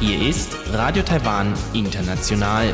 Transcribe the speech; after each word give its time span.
Hier 0.00 0.28
ist 0.28 0.56
Radio 0.72 1.02
Taiwan 1.02 1.52
International. 1.74 2.72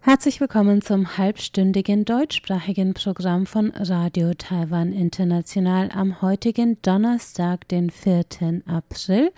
Herzlich 0.00 0.40
willkommen 0.40 0.82
zum 0.82 1.18
halbstündigen 1.18 2.04
deutschsprachigen 2.04 2.94
Programm 2.94 3.46
von 3.46 3.72
Radio 3.74 4.32
Taiwan 4.34 4.92
International 4.92 5.90
am 5.92 6.22
heutigen 6.22 6.80
Donnerstag, 6.82 7.66
den 7.66 7.90
4. 7.90 8.62
April. 8.66 9.32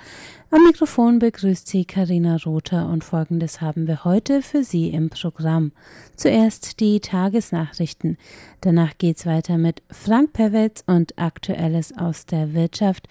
Am 0.50 0.64
Mikrofon 0.64 1.18
begrüßt 1.18 1.68
Sie 1.68 1.84
Karina 1.84 2.36
Rother 2.36 2.88
und 2.88 3.04
folgendes 3.04 3.60
haben 3.60 3.86
wir 3.86 4.04
heute 4.04 4.40
für 4.40 4.64
Sie 4.64 4.88
im 4.88 5.10
Programm. 5.10 5.72
Zuerst 6.16 6.80
die 6.80 7.00
Tagesnachrichten. 7.00 8.16
Danach 8.62 8.96
geht's 8.96 9.26
weiter 9.26 9.58
mit 9.58 9.82
Frank 9.90 10.32
Pewitz 10.32 10.84
und 10.86 11.18
Aktuelles 11.18 11.92
aus 11.98 12.24
der 12.24 12.54
Wirtschaft. 12.54 13.08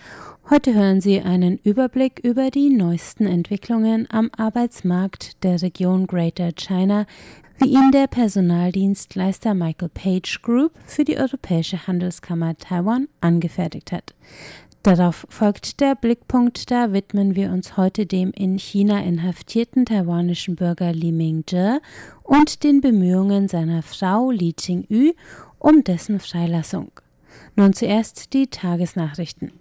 Heute 0.50 0.73
hören 0.73 1.00
Sie 1.00 1.22
einen 1.22 1.60
Überblick 1.60 2.20
über 2.23 2.50
die 2.50 2.70
neuesten 2.70 3.27
Entwicklungen 3.27 4.08
am 4.10 4.32
Arbeitsmarkt 4.35 5.44
der 5.44 5.62
Region 5.62 6.08
Greater 6.08 6.54
China, 6.54 7.05
wie 7.60 7.70
ihn 7.70 7.91
der 7.91 8.08
Personaldienstleister 8.08 9.54
Michael 9.54 9.90
Page 9.90 10.41
Group 10.41 10.72
für 10.85 11.04
die 11.04 11.18
Europäische 11.18 11.85
Handelskammer 11.85 12.58
Taiwan 12.58 13.08
angefertigt 13.22 13.91
hat. 13.91 14.16
Darauf 14.84 15.26
folgt 15.30 15.81
der 15.81 15.95
Blickpunkt, 15.95 16.72
da 16.72 16.94
widmen 16.94 17.35
wir 17.35 17.52
uns 17.52 17.76
heute 17.76 18.05
dem 18.05 18.31
in 18.31 18.58
China 18.58 19.04
inhaftierten 19.04 19.85
taiwanischen 19.85 20.55
Bürger 20.55 20.94
Li 20.94 21.12
Mingzhe 21.12 21.81
und 22.23 22.63
den 22.63 22.80
Bemühungen 22.80 23.48
seiner 23.48 23.82
Frau 23.84 24.32
Li 24.32 24.54
Qingyu 24.54 25.13
um 25.59 25.84
dessen 25.84 26.20
Freilassung. 26.20 26.91
Nun 27.55 27.73
zuerst 27.73 28.34
die 28.34 28.48
Tagesnachrichten. 28.48 29.52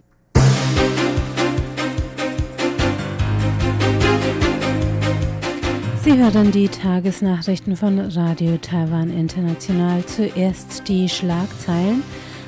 Sie 6.07 6.17
hören 6.17 6.53
die 6.53 6.69
Tagesnachrichten 6.69 7.75
von 7.75 7.99
Radio 7.99 8.55
Taiwan 8.57 9.11
International. 9.11 10.05
Zuerst 10.05 10.87
die 10.87 11.09
Schlagzeilen. 11.09 12.01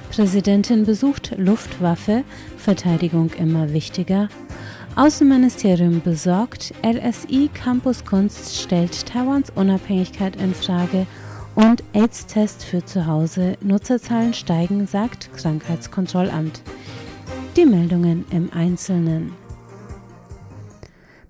Präsidentin 0.10 0.86
besucht 0.86 1.34
Luftwaffe, 1.38 2.24
Verteidigung 2.58 3.32
immer 3.38 3.74
wichtiger. 3.74 4.30
Außenministerium 4.96 6.02
besorgt, 6.02 6.74
LSI 6.84 7.50
Campus 7.54 8.04
Kunst 8.04 8.58
stellt 8.60 9.06
Taiwans 9.06 9.52
Unabhängigkeit 9.56 10.36
in 10.36 10.54
Frage 10.54 11.06
und 11.56 11.84
AIDS-Test 11.94 12.64
für 12.64 12.84
zu 12.84 13.06
Hause. 13.06 13.58
Nutzerzahlen 13.62 14.34
steigen, 14.34 14.88
sagt 14.88 15.30
Krankheitskontrollamt. 15.36 16.62
Die 17.56 17.66
Meldungen 17.66 18.26
im 18.32 18.52
Einzelnen. 18.52 19.34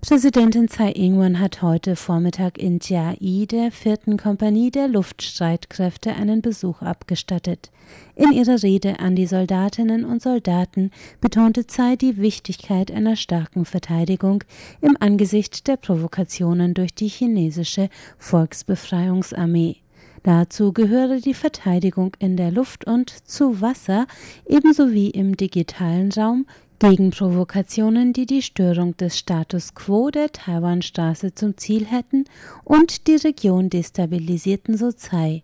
Präsidentin 0.01 0.69
Tsai 0.69 0.93
Ing-wen 0.93 1.41
hat 1.41 1.61
heute 1.61 1.97
Vormittag 1.97 2.57
in 2.57 2.79
Jiai 2.79 3.45
der 3.45 3.69
vierten 3.69 4.15
Kompanie 4.15 4.71
der 4.71 4.87
Luftstreitkräfte 4.87 6.13
einen 6.13 6.41
Besuch 6.41 6.81
abgestattet. 6.81 7.69
In 8.15 8.31
ihrer 8.31 8.63
Rede 8.63 9.01
an 9.01 9.17
die 9.17 9.27
Soldatinnen 9.27 10.05
und 10.05 10.21
Soldaten 10.21 10.91
betonte 11.19 11.67
Tsai 11.67 11.97
die 11.97 12.17
Wichtigkeit 12.17 12.91
einer 12.91 13.17
starken 13.17 13.65
Verteidigung 13.65 14.45
im 14.79 14.95
Angesicht 14.97 15.67
der 15.67 15.75
Provokationen 15.75 16.73
durch 16.73 16.95
die 16.95 17.09
chinesische 17.09 17.89
Volksbefreiungsarmee. 18.19 19.75
Dazu 20.23 20.71
gehöre 20.71 21.19
die 21.19 21.33
Verteidigung 21.33 22.15
in 22.19 22.37
der 22.37 22.51
Luft 22.51 22.87
und 22.87 23.09
zu 23.27 23.59
Wasser 23.59 24.07
ebenso 24.47 24.93
wie 24.93 25.09
im 25.09 25.35
digitalen 25.35 26.09
Raum 26.13 26.45
gegen 26.79 27.11
Provokationen, 27.11 28.13
die 28.13 28.25
die 28.25 28.41
Störung 28.41 28.95
des 28.95 29.17
Status 29.17 29.75
quo 29.75 30.09
der 30.09 30.31
Taiwanstraße 30.31 31.35
zum 31.35 31.57
Ziel 31.57 31.85
hätten 31.85 32.23
und 32.63 33.07
die 33.07 33.17
Region 33.17 33.69
destabilisierten, 33.69 34.77
so 34.77 34.91
Tsai. 34.91 35.43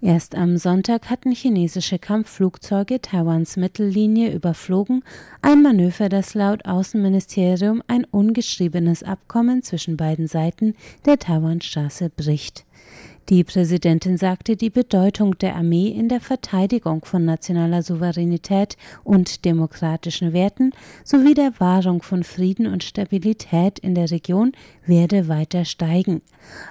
Erst 0.00 0.36
am 0.36 0.56
Sonntag 0.56 1.10
hatten 1.10 1.32
chinesische 1.32 1.98
Kampfflugzeuge 1.98 3.00
Taiwans 3.00 3.56
Mittellinie 3.56 4.32
überflogen, 4.32 5.02
ein 5.42 5.62
Manöver, 5.62 6.08
das 6.08 6.34
laut 6.34 6.64
Außenministerium 6.64 7.82
ein 7.88 8.04
ungeschriebenes 8.04 9.02
Abkommen 9.02 9.62
zwischen 9.62 9.96
beiden 9.96 10.28
Seiten 10.28 10.74
der 11.04 11.18
Taiwanstraße 11.18 12.10
bricht. 12.10 12.64
Die 13.28 13.42
Präsidentin 13.42 14.16
sagte, 14.18 14.54
die 14.56 14.70
Bedeutung 14.70 15.36
der 15.38 15.56
Armee 15.56 15.88
in 15.88 16.08
der 16.08 16.20
Verteidigung 16.20 17.04
von 17.04 17.24
nationaler 17.24 17.82
Souveränität 17.82 18.76
und 19.02 19.44
demokratischen 19.44 20.32
Werten 20.32 20.70
sowie 21.02 21.34
der 21.34 21.58
Wahrung 21.58 22.02
von 22.02 22.22
Frieden 22.22 22.68
und 22.68 22.84
Stabilität 22.84 23.80
in 23.80 23.96
der 23.96 24.12
Region 24.12 24.52
werde 24.84 25.26
weiter 25.26 25.64
steigen. 25.64 26.22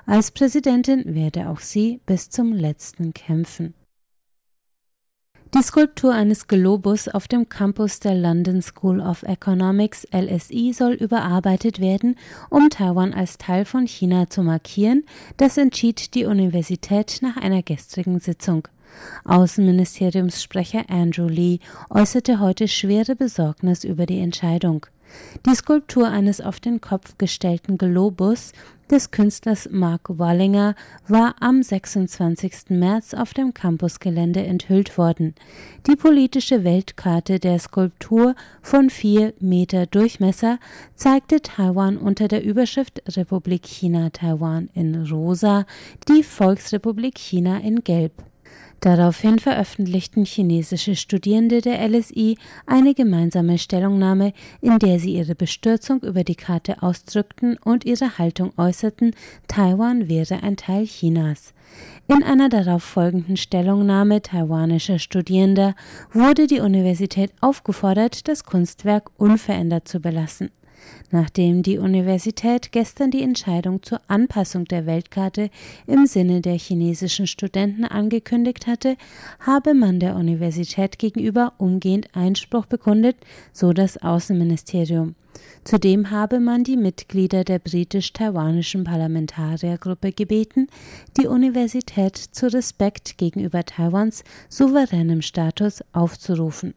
Als 0.06 0.32
Präsidentin 0.32 1.14
werde 1.14 1.50
auch 1.50 1.60
sie 1.60 2.00
bis 2.06 2.30
zum 2.30 2.54
letzten 2.54 3.14
kämpfen. 3.14 3.74
Die 5.56 5.64
Skulptur 5.64 6.14
eines 6.14 6.50
Globus 6.50 7.08
auf 7.08 7.30
dem 7.30 7.48
Campus 7.48 8.02
der 8.02 8.14
London 8.14 8.62
School 8.62 9.00
of 9.00 9.24
Economics 9.24 10.06
LSI 10.12 10.74
soll 10.74 10.96
überarbeitet 10.96 11.80
werden, 11.80 12.18
um 12.50 12.70
Taiwan 12.70 13.14
als 13.14 13.38
Teil 13.38 13.64
von 13.64 13.88
China 13.88 14.30
zu 14.30 14.44
markieren. 14.44 15.06
Das 15.38 15.58
entschied 15.58 16.14
die 16.14 16.26
Universität 16.26 17.20
nach 17.22 17.38
einer 17.38 17.64
gestrigen 17.64 18.20
Sitzung. 18.20 18.68
Außenministeriumssprecher 19.24 20.90
Andrew 20.90 21.30
Lee 21.30 21.60
äußerte 21.90 22.42
heute 22.42 22.68
schwere 22.68 23.16
Besorgnis 23.16 23.86
über 23.86 24.06
die 24.06 24.20
Entscheidung. 24.20 24.86
Die 25.46 25.56
Skulptur 25.56 26.08
eines 26.08 26.42
auf 26.42 26.60
den 26.60 26.82
Kopf 26.82 27.18
gestellten 27.18 27.78
Globus 27.78 28.52
des 28.90 29.12
Künstlers 29.12 29.68
Mark 29.72 30.02
Wallinger 30.08 30.76
war 31.08 31.36
am 31.40 31.64
26. 31.64 32.70
März 32.70 33.14
auf 33.14 33.34
dem 33.34 33.54
Campusgelände 33.54 34.44
enthüllt 34.44 34.98
worden. 34.98 35.34
Die 35.88 35.96
politische 35.96 36.64
Weltkarte 36.64 37.40
der 37.40 37.60
Skulptur 37.60 38.36
von 38.62 38.90
vier 38.90 39.34
Meter 39.40 39.88
Durchmesser 39.88 40.60
zeigte 40.96 41.42
Taiwan 41.42 41.98
unter 41.98 42.28
der 42.28 42.44
Überschrift 42.44 43.02
Republik 43.18 43.66
China 43.66 44.10
Taiwan 44.12 44.70
in 44.74 45.08
rosa, 45.08 45.66
die 46.08 46.24
Volksrepublik 46.24 47.18
China 47.18 47.58
in 47.58 47.84
gelb. 47.84 48.24
Daraufhin 48.82 49.40
veröffentlichten 49.40 50.26
chinesische 50.26 50.96
Studierende 50.96 51.62
der 51.62 51.88
LSI 51.88 52.38
eine 52.68 52.94
gemeinsame 52.94 53.58
Stellungnahme, 53.58 54.34
in 54.62 54.78
der 54.80 55.00
sie 55.00 55.16
ihre 55.16 55.34
Bestürzung 55.34 56.02
über 56.04 56.24
die 56.24 56.36
Karte 56.36 56.84
ausdrückten 56.84 57.58
und 57.58 57.86
ihre 57.86 58.18
Haltung 58.18 58.54
äußerten, 58.58 59.16
Taiwan 59.48 60.08
wäre 60.08 60.44
ein 60.44 60.56
Teil 60.56 60.86
Chinas. 60.86 61.54
In 62.08 62.24
einer 62.24 62.50
darauf 62.50 62.84
folgenden 62.84 63.38
Stellungnahme 63.38 64.22
taiwanischer 64.22 65.00
Studierender 65.00 65.74
wurde 66.12 66.46
die 66.46 66.60
Universität 66.60 67.32
aufgefordert, 67.42 68.28
das 68.28 68.44
Kunstwerk 68.44 69.10
unverändert 69.18 69.88
zu 69.88 70.00
belassen. 70.00 70.52
Nachdem 71.12 71.64
die 71.64 71.78
Universität 71.78 72.72
gestern 72.72 73.12
die 73.12 73.24
Entscheidung 73.24 73.84
zur 73.84 74.02
Anpassung 74.08 74.66
der 74.66 74.86
Weltkarte 74.86 75.50
im 75.88 76.06
Sinne 76.06 76.42
der 76.42 76.58
chinesischen 76.58 77.28
Studenten 77.28 77.86
angekündigt 77.86 78.68
hatte, 78.68 78.98
habe 79.40 79.74
man 79.74 80.00
der 80.00 80.16
Universität 80.16 81.00
gegenüber 81.00 81.54
umgehend 81.58 82.10
Einspruch 82.14 82.66
bekundet, 82.66 83.18
so 83.54 83.74
das 83.74 83.98
Außenministerium. 83.98 85.16
Zudem 85.64 86.12
habe 86.12 86.40
man 86.40 86.64
die 86.64 86.78
Mitglieder 86.78 87.44
der 87.44 87.60
britisch-taiwanischen 87.60 88.84
Parlamentariergruppe 88.84 90.12
gebeten, 90.12 90.68
die 91.18 91.26
Universität 91.26 92.18
zu 92.18 92.54
Respekt 92.54 93.18
gegenüber 93.18 93.64
Taiwans 93.64 94.24
souveränem 94.48 95.22
Status 95.24 95.84
aufzurufen. 95.92 96.74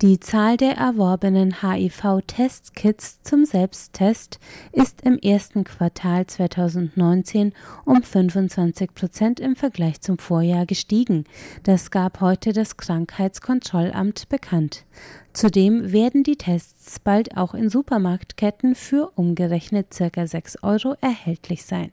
Die 0.00 0.20
Zahl 0.20 0.56
der 0.56 0.76
erworbenen 0.76 1.60
HIV-Testkits 1.60 3.20
zum 3.24 3.44
Selbsttest 3.44 4.38
ist 4.70 5.00
im 5.00 5.18
ersten 5.18 5.64
Quartal 5.64 6.24
2019 6.24 7.52
um 7.84 8.04
25 8.04 8.94
Prozent 8.94 9.40
im 9.40 9.56
Vergleich 9.56 10.00
zum 10.00 10.18
Vorjahr 10.18 10.66
gestiegen. 10.66 11.24
Das 11.64 11.90
gab 11.90 12.20
heute 12.20 12.52
das 12.52 12.76
Krankheitskontrollamt 12.76 14.28
bekannt. 14.28 14.84
Zudem 15.32 15.90
werden 15.90 16.22
die 16.22 16.36
Tests 16.36 17.00
bald 17.00 17.36
auch 17.36 17.52
in 17.54 17.68
Supermarktketten 17.68 18.76
für 18.76 19.10
umgerechnet 19.16 19.92
circa 19.92 20.28
6 20.28 20.62
Euro 20.62 20.94
erhältlich 21.00 21.64
sein. 21.64 21.90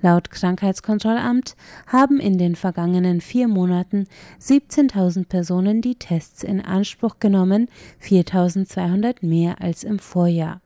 Laut 0.00 0.30
Krankheitskontrollamt 0.30 1.56
haben 1.86 2.20
in 2.20 2.38
den 2.38 2.56
vergangenen 2.56 3.20
vier 3.20 3.48
Monaten 3.48 4.06
17.000 4.40 5.26
Personen 5.26 5.80
die 5.80 5.94
Tests 5.94 6.42
in 6.42 6.60
Anspruch 6.60 7.18
genommen, 7.20 7.68
4.200 8.02 9.24
mehr 9.24 9.60
als 9.60 9.84
im 9.84 9.98
Vorjahr. 9.98 10.60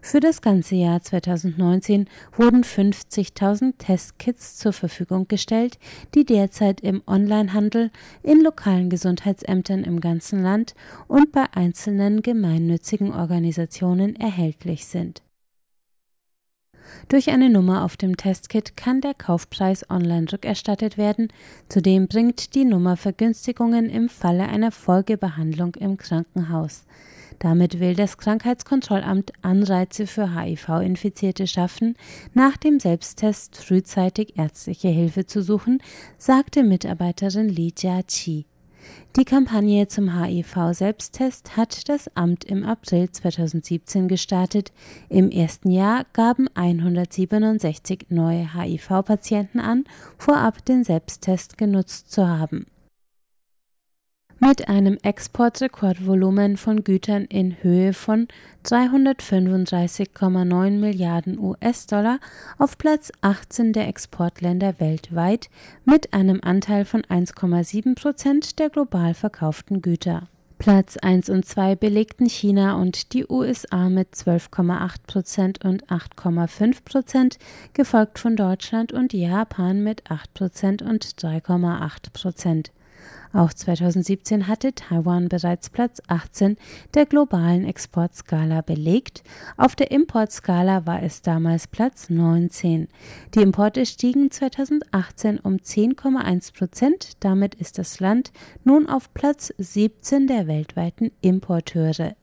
Für 0.00 0.20
das 0.20 0.42
ganze 0.42 0.74
Jahr 0.74 1.00
2019 1.00 2.08
wurden 2.36 2.62
50.000 2.62 3.78
Testkits 3.78 4.56
zur 4.56 4.72
Verfügung 4.72 5.28
gestellt, 5.28 5.78
die 6.14 6.24
derzeit 6.24 6.80
im 6.80 7.02
Onlinehandel, 7.06 7.90
in 8.22 8.42
lokalen 8.42 8.90
Gesundheitsämtern 8.90 9.84
im 9.84 10.00
ganzen 10.00 10.42
Land 10.42 10.74
und 11.08 11.32
bei 11.32 11.44
einzelnen 11.52 12.22
gemeinnützigen 12.22 13.12
Organisationen 13.12 14.16
erhältlich 14.16 14.86
sind. 14.86 15.22
Durch 17.08 17.30
eine 17.30 17.50
Nummer 17.50 17.84
auf 17.84 17.96
dem 17.96 18.16
Testkit 18.16 18.76
kann 18.76 19.00
der 19.00 19.14
Kaufpreis 19.14 19.88
online 19.90 20.32
rückerstattet 20.32 20.96
werden. 20.96 21.28
Zudem 21.68 22.08
bringt 22.08 22.54
die 22.54 22.64
Nummer 22.64 22.96
Vergünstigungen 22.96 23.90
im 23.90 24.08
Falle 24.08 24.48
einer 24.48 24.70
Folgebehandlung 24.70 25.74
im 25.74 25.96
Krankenhaus. 25.96 26.84
Damit 27.38 27.80
will 27.80 27.96
das 27.96 28.18
Krankheitskontrollamt 28.18 29.32
Anreize 29.42 30.06
für 30.06 30.34
HIV-Infizierte 30.34 31.46
schaffen, 31.46 31.96
nach 32.34 32.56
dem 32.56 32.78
Selbsttest 32.78 33.56
frühzeitig 33.56 34.38
ärztliche 34.38 34.88
Hilfe 34.88 35.26
zu 35.26 35.42
suchen, 35.42 35.82
sagte 36.18 36.62
Mitarbeiterin 36.62 37.48
Li 37.48 37.74
Jiaqi. 37.76 38.46
Die 39.16 39.24
Kampagne 39.24 39.86
zum 39.88 40.18
HIV-Selbsttest 40.18 41.56
hat 41.56 41.88
das 41.88 42.08
Amt 42.16 42.44
im 42.44 42.64
April 42.64 43.10
2017 43.10 44.08
gestartet. 44.08 44.72
Im 45.08 45.30
ersten 45.30 45.70
Jahr 45.70 46.06
gaben 46.14 46.48
167 46.54 48.06
neue 48.08 48.54
HIV-Patienten 48.54 49.60
an, 49.60 49.84
vorab 50.16 50.64
den 50.64 50.82
Selbsttest 50.82 51.58
genutzt 51.58 52.10
zu 52.10 52.26
haben. 52.26 52.66
Mit 54.44 54.68
einem 54.68 54.98
Exportrekordvolumen 55.04 56.56
von 56.56 56.82
Gütern 56.82 57.26
in 57.26 57.62
Höhe 57.62 57.92
von 57.92 58.26
335,9 58.64 60.80
Milliarden 60.80 61.38
US-Dollar 61.38 62.18
auf 62.58 62.76
Platz 62.76 63.12
18 63.20 63.72
der 63.72 63.86
Exportländer 63.86 64.80
weltweit 64.80 65.48
mit 65.84 66.12
einem 66.12 66.40
Anteil 66.42 66.84
von 66.84 67.02
1,7 67.02 67.94
Prozent 67.94 68.58
der 68.58 68.68
global 68.68 69.14
verkauften 69.14 69.80
Güter. 69.80 70.26
Platz 70.58 70.96
1 70.96 71.30
und 71.30 71.46
2 71.46 71.76
belegten 71.76 72.28
China 72.28 72.74
und 72.74 73.12
die 73.12 73.24
USA 73.28 73.88
mit 73.88 74.12
12,8 74.12 74.94
Prozent 75.06 75.64
und 75.64 75.86
8,5 75.86 76.82
Prozent, 76.84 77.38
gefolgt 77.74 78.18
von 78.18 78.34
Deutschland 78.34 78.92
und 78.92 79.12
Japan 79.12 79.84
mit 79.84 80.10
8 80.10 80.34
Prozent 80.34 80.82
und 80.82 81.04
3,8 81.04 82.12
Prozent. 82.12 82.72
Auch 83.32 83.52
2017 83.52 84.46
hatte 84.46 84.74
Taiwan 84.74 85.28
bereits 85.28 85.70
Platz 85.70 86.02
18 86.06 86.56
der 86.94 87.06
globalen 87.06 87.64
Exportskala 87.64 88.60
belegt. 88.60 89.22
Auf 89.56 89.74
der 89.74 89.90
Importskala 89.90 90.86
war 90.86 91.02
es 91.02 91.22
damals 91.22 91.66
Platz 91.66 92.10
19. 92.10 92.88
Die 93.34 93.40
Importe 93.40 93.86
stiegen 93.86 94.30
2018 94.30 95.38
um 95.40 95.54
10,1 95.56 96.54
Prozent. 96.56 97.12
Damit 97.20 97.54
ist 97.54 97.78
das 97.78 98.00
Land 98.00 98.32
nun 98.64 98.86
auf 98.86 99.14
Platz 99.14 99.52
17 99.56 100.26
der 100.26 100.46
weltweiten 100.46 101.10
Importeure. 101.22 102.14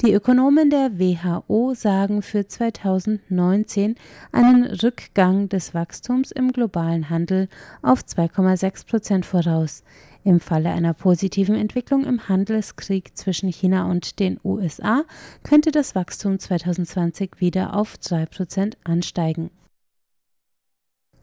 Die 0.00 0.12
Ökonomen 0.12 0.70
der 0.70 0.98
WHO 0.98 1.74
sagen 1.74 2.22
für 2.22 2.46
2019 2.46 3.96
einen 4.30 4.64
Rückgang 4.64 5.48
des 5.48 5.74
Wachstums 5.74 6.30
im 6.30 6.52
globalen 6.52 7.10
Handel 7.10 7.48
auf 7.82 8.02
2,6 8.02 8.86
Prozent 8.86 9.26
voraus. 9.26 9.82
Im 10.22 10.40
Falle 10.40 10.70
einer 10.70 10.94
positiven 10.94 11.56
Entwicklung 11.56 12.04
im 12.04 12.28
Handelskrieg 12.28 13.16
zwischen 13.16 13.50
China 13.50 13.90
und 13.90 14.20
den 14.20 14.38
USA 14.44 15.02
könnte 15.42 15.72
das 15.72 15.94
Wachstum 15.94 16.38
2020 16.38 17.32
wieder 17.38 17.74
auf 17.74 17.96
3% 17.96 18.74
ansteigen. 18.84 19.50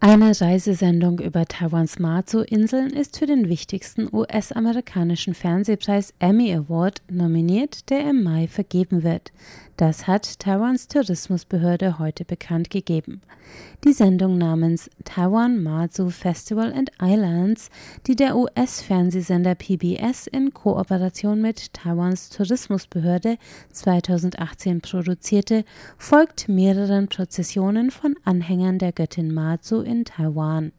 Eine 0.01 0.39
Reisesendung 0.39 1.19
über 1.19 1.45
Taiwans 1.45 2.00
Matsu-Inseln 2.00 2.92
ist 2.92 3.18
für 3.18 3.25
den 3.25 3.50
wichtigsten 3.50 4.07
US-amerikanischen 4.13 5.33
Fernsehpreis 5.33 6.13
Emmy 6.19 6.53
Award 6.53 7.01
nominiert, 7.09 7.89
der 7.89 8.09
im 8.09 8.21
Mai 8.21 8.47
vergeben 8.47 9.03
wird. 9.03 9.31
Das 9.77 10.07
hat 10.07 10.39
Taiwans 10.39 10.88
Tourismusbehörde 10.88 12.00
heute 12.00 12.24
bekannt 12.24 12.69
gegeben. 12.69 13.21
Die 13.83 13.92
Sendung 13.92 14.38
namens 14.38 14.89
Taiwan 15.03 15.62
Matsu 15.62 16.09
Festival 16.09 16.74
and 16.74 16.91
Islands, 17.01 17.69
die 18.07 18.15
der 18.15 18.38
US-Fernsehsender 18.38 19.53
PBS 19.56 20.27
in 20.27 20.53
Kooperation 20.53 21.41
mit 21.41 21.74
Taiwans 21.74 22.30
Tourismusbehörde 22.30 23.38
2018 23.74 24.81
produzierte, 24.81 25.65
folgt 25.98 26.48
mehreren 26.48 27.07
Prozessionen 27.07 27.91
von 27.91 28.15
Anhängern 28.24 28.80
der 28.80 28.94
Göttin 28.94 29.33
Matsu 29.33 29.81
in 29.86 30.06
Taiwan 30.06 30.72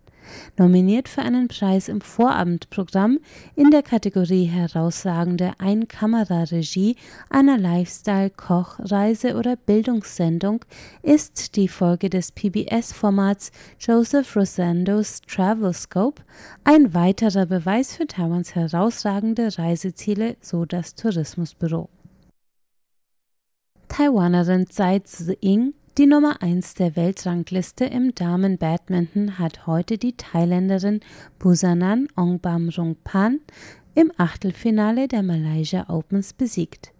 nominiert 0.57 1.09
für 1.09 1.23
einen 1.23 1.49
Preis 1.49 1.89
im 1.89 2.01
Vorabendprogramm 2.01 3.19
in 3.55 3.71
der 3.71 3.83
Kategorie 3.83 4.45
herausragende 4.45 5.53
Einkameraregie 5.59 6.97
einer 7.31 7.59
Lifestyle-, 7.59 8.31
Koch-, 8.31 8.79
Reise- 8.79 9.37
oder 9.37 9.57
Bildungssendung 9.57 10.65
ist 11.03 11.57
die 11.57 11.69
Folge 11.69 12.11
des 12.11 12.33
PBS-Formats 12.33 13.51
Joseph 13.79 14.37
Rosandos 14.37 15.21
Travel 15.23 15.73
Scope 15.73 16.23
ein 16.65 16.95
weiterer 16.95 17.47
Beweis 17.47 17.97
für 17.97 18.07
Taiwans 18.07 18.55
herausragende 18.55 19.57
Reiseziele, 19.59 20.37
so 20.41 20.65
das 20.65 20.95
Tourismusbüro. 20.95 21.89
Taiwanerin 23.89 24.67
Tsai 24.67 24.99
Tse-ing 24.99 25.75
die 25.99 26.07
Nummer 26.07 26.43
1 26.43 26.75
der 26.75 26.95
Weltrangliste 26.95 27.87
im 27.87 28.15
Damen-Badminton 28.15 29.39
hat 29.39 29.67
heute 29.67 29.97
die 29.97 30.15
Thailänderin 30.15 31.01
Busanan 31.39 32.09
Ongbam-Rungpan 32.17 33.41
im 33.95 34.13
Achtelfinale 34.19 35.09
der 35.09 35.23
Malaysia 35.23 35.89
Opens 35.89 36.35
besiegt. 36.35 36.93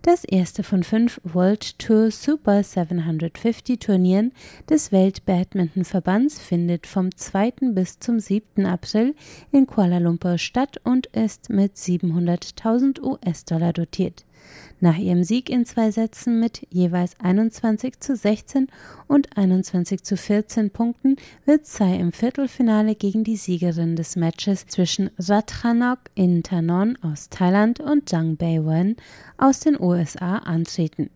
Das 0.00 0.24
erste 0.24 0.62
von 0.62 0.82
fünf 0.82 1.20
World 1.24 1.78
Tour 1.78 2.10
Super 2.10 2.62
750 2.62 3.78
Turnieren 3.80 4.32
des 4.70 4.92
Weltbadmintonverbands 4.92 6.40
findet 6.40 6.86
vom 6.86 7.14
2. 7.14 7.52
bis 7.72 7.98
zum 7.98 8.18
7. 8.18 8.64
April 8.64 9.14
in 9.52 9.66
Kuala 9.66 9.98
Lumpur 9.98 10.38
statt 10.38 10.80
und 10.84 11.06
ist 11.08 11.50
mit 11.50 11.76
700.000 11.76 13.02
US-Dollar 13.02 13.74
dotiert. 13.74 14.24
Nach 14.80 14.96
ihrem 14.96 15.24
Sieg 15.24 15.50
in 15.50 15.66
zwei 15.66 15.90
Sätzen 15.90 16.38
mit 16.38 16.66
jeweils 16.70 17.18
21 17.20 17.98
zu 17.98 18.14
16 18.14 18.68
und 19.08 19.36
21 19.36 20.04
zu 20.04 20.16
14 20.16 20.70
Punkten 20.70 21.16
wird 21.44 21.66
Tsai 21.66 21.96
im 21.96 22.12
Viertelfinale 22.12 22.94
gegen 22.94 23.24
die 23.24 23.36
Siegerin 23.36 23.96
des 23.96 24.14
Matches 24.14 24.66
zwischen 24.66 25.10
Ratchanok 25.18 25.98
Intanon 26.14 26.96
aus 27.02 27.28
Thailand 27.28 27.80
und 27.80 28.08
Zhang 28.08 28.36
Beiwen 28.36 28.96
aus 29.36 29.60
den 29.60 29.80
USA 29.80 30.38
antreten. 30.38 31.10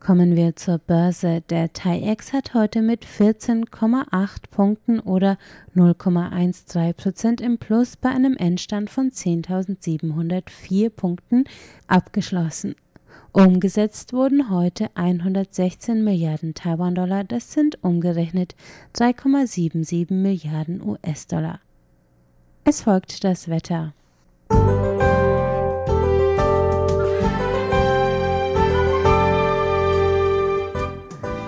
Kommen 0.00 0.36
wir 0.36 0.54
zur 0.54 0.78
Börse. 0.78 1.42
Der 1.48 1.72
TAIEX 1.72 2.32
hat 2.32 2.54
heute 2.54 2.82
mit 2.82 3.04
14,8 3.04 4.50
Punkten 4.50 5.00
oder 5.00 5.38
0,13 5.74 6.92
Prozent 6.92 7.40
im 7.40 7.58
Plus 7.58 7.96
bei 7.96 8.10
einem 8.10 8.36
Endstand 8.36 8.90
von 8.90 9.10
10.704 9.10 10.90
Punkten 10.90 11.44
abgeschlossen. 11.88 12.76
Umgesetzt 13.32 14.12
wurden 14.12 14.48
heute 14.48 14.88
116 14.94 16.04
Milliarden 16.04 16.54
Taiwan-Dollar, 16.54 17.24
das 17.24 17.52
sind 17.52 17.82
umgerechnet 17.82 18.54
3,77 18.94 20.12
Milliarden 20.12 20.80
US-Dollar. 20.80 21.60
Es 22.64 22.82
folgt 22.82 23.24
das 23.24 23.48
Wetter. 23.48 23.92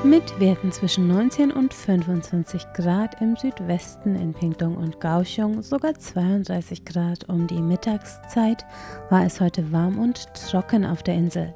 Mit 0.08 0.40
Werten 0.40 0.72
zwischen 0.72 1.06
19 1.06 1.52
und 1.52 1.74
25 1.74 2.72
Grad 2.72 3.20
im 3.20 3.36
Südwesten 3.36 4.16
in 4.16 4.32
Pingtung 4.32 4.78
und 4.78 5.00
Kaohsiung, 5.00 5.60
sogar 5.60 5.92
32 5.98 6.86
Grad 6.86 7.28
um 7.28 7.46
die 7.46 7.60
Mittagszeit, 7.60 8.64
war 9.10 9.26
es 9.26 9.38
heute 9.38 9.70
warm 9.70 9.98
und 9.98 10.32
trocken 10.32 10.86
auf 10.86 11.02
der 11.02 11.14
Insel. 11.14 11.52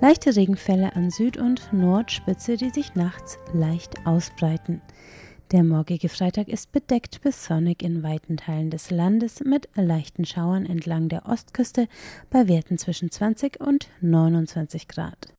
Leichte 0.00 0.36
Regenfälle 0.36 0.94
an 0.94 1.10
Süd- 1.10 1.36
und 1.36 1.72
Nordspitze, 1.72 2.56
die 2.56 2.70
sich 2.70 2.94
nachts 2.94 3.38
leicht 3.52 4.06
ausbreiten. 4.06 4.82
Der 5.50 5.64
morgige 5.64 6.08
Freitag 6.08 6.46
ist 6.46 6.70
bedeckt 6.70 7.22
bis 7.22 7.44
sonnig 7.44 7.82
in 7.82 8.04
weiten 8.04 8.36
Teilen 8.36 8.70
des 8.70 8.92
Landes 8.92 9.40
mit 9.40 9.68
leichten 9.74 10.24
Schauern 10.24 10.64
entlang 10.64 11.08
der 11.08 11.26
Ostküste 11.26 11.88
bei 12.30 12.46
Werten 12.46 12.78
zwischen 12.78 13.10
20 13.10 13.60
und 13.60 13.88
29 14.00 14.86
Grad. 14.86 15.35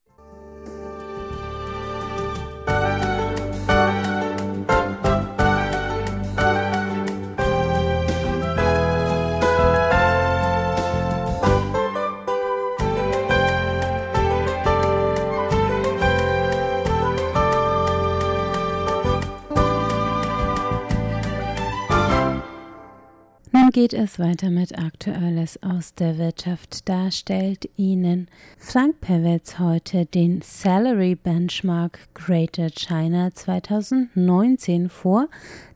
Geht 23.77 23.93
es 23.93 24.17
weiter 24.17 24.50
mit 24.50 24.75
Aktuelles 24.75 25.62
aus 25.62 25.93
der 25.93 26.17
Wirtschaft. 26.17 26.89
Da 26.89 27.12
stellt 27.12 27.69
Ihnen 27.77 28.27
Frank 28.57 29.01
Pewitz 29.01 29.60
heute 29.60 30.07
den 30.07 30.41
Salary 30.41 31.13
Benchmark 31.13 32.00
Greater 32.15 32.72
China 32.72 33.29
2019 33.31 34.89
vor. 34.89 35.27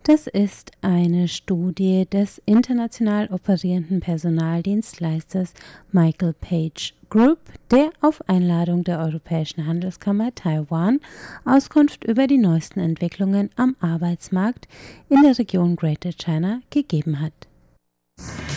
Das 0.02 0.26
ist 0.26 0.72
eine 0.82 1.28
Studie 1.28 2.08
des 2.12 2.42
international 2.48 3.28
operierenden 3.32 4.00
Personaldienstleisters 4.00 5.54
Michael 5.92 6.34
Page 6.34 6.96
Group, 7.12 7.38
der 7.70 7.92
auf 8.02 8.28
Einladung 8.28 8.84
der 8.84 8.98
Europäischen 8.98 9.68
Handelskammer 9.68 10.34
Taiwan 10.34 11.02
Auskunft 11.46 12.04
über 12.04 12.26
die 12.26 12.40
neuesten 12.40 12.80
Entwicklungen 12.80 13.52
am 13.58 13.76
Arbeitsmarkt 13.80 14.68
in 15.08 15.22
der 15.22 15.38
Region 15.38 15.76
Greater 15.76 16.14
China 16.14 16.62
gegeben 16.72 17.20
hat. 17.20 17.51
you 18.18 18.51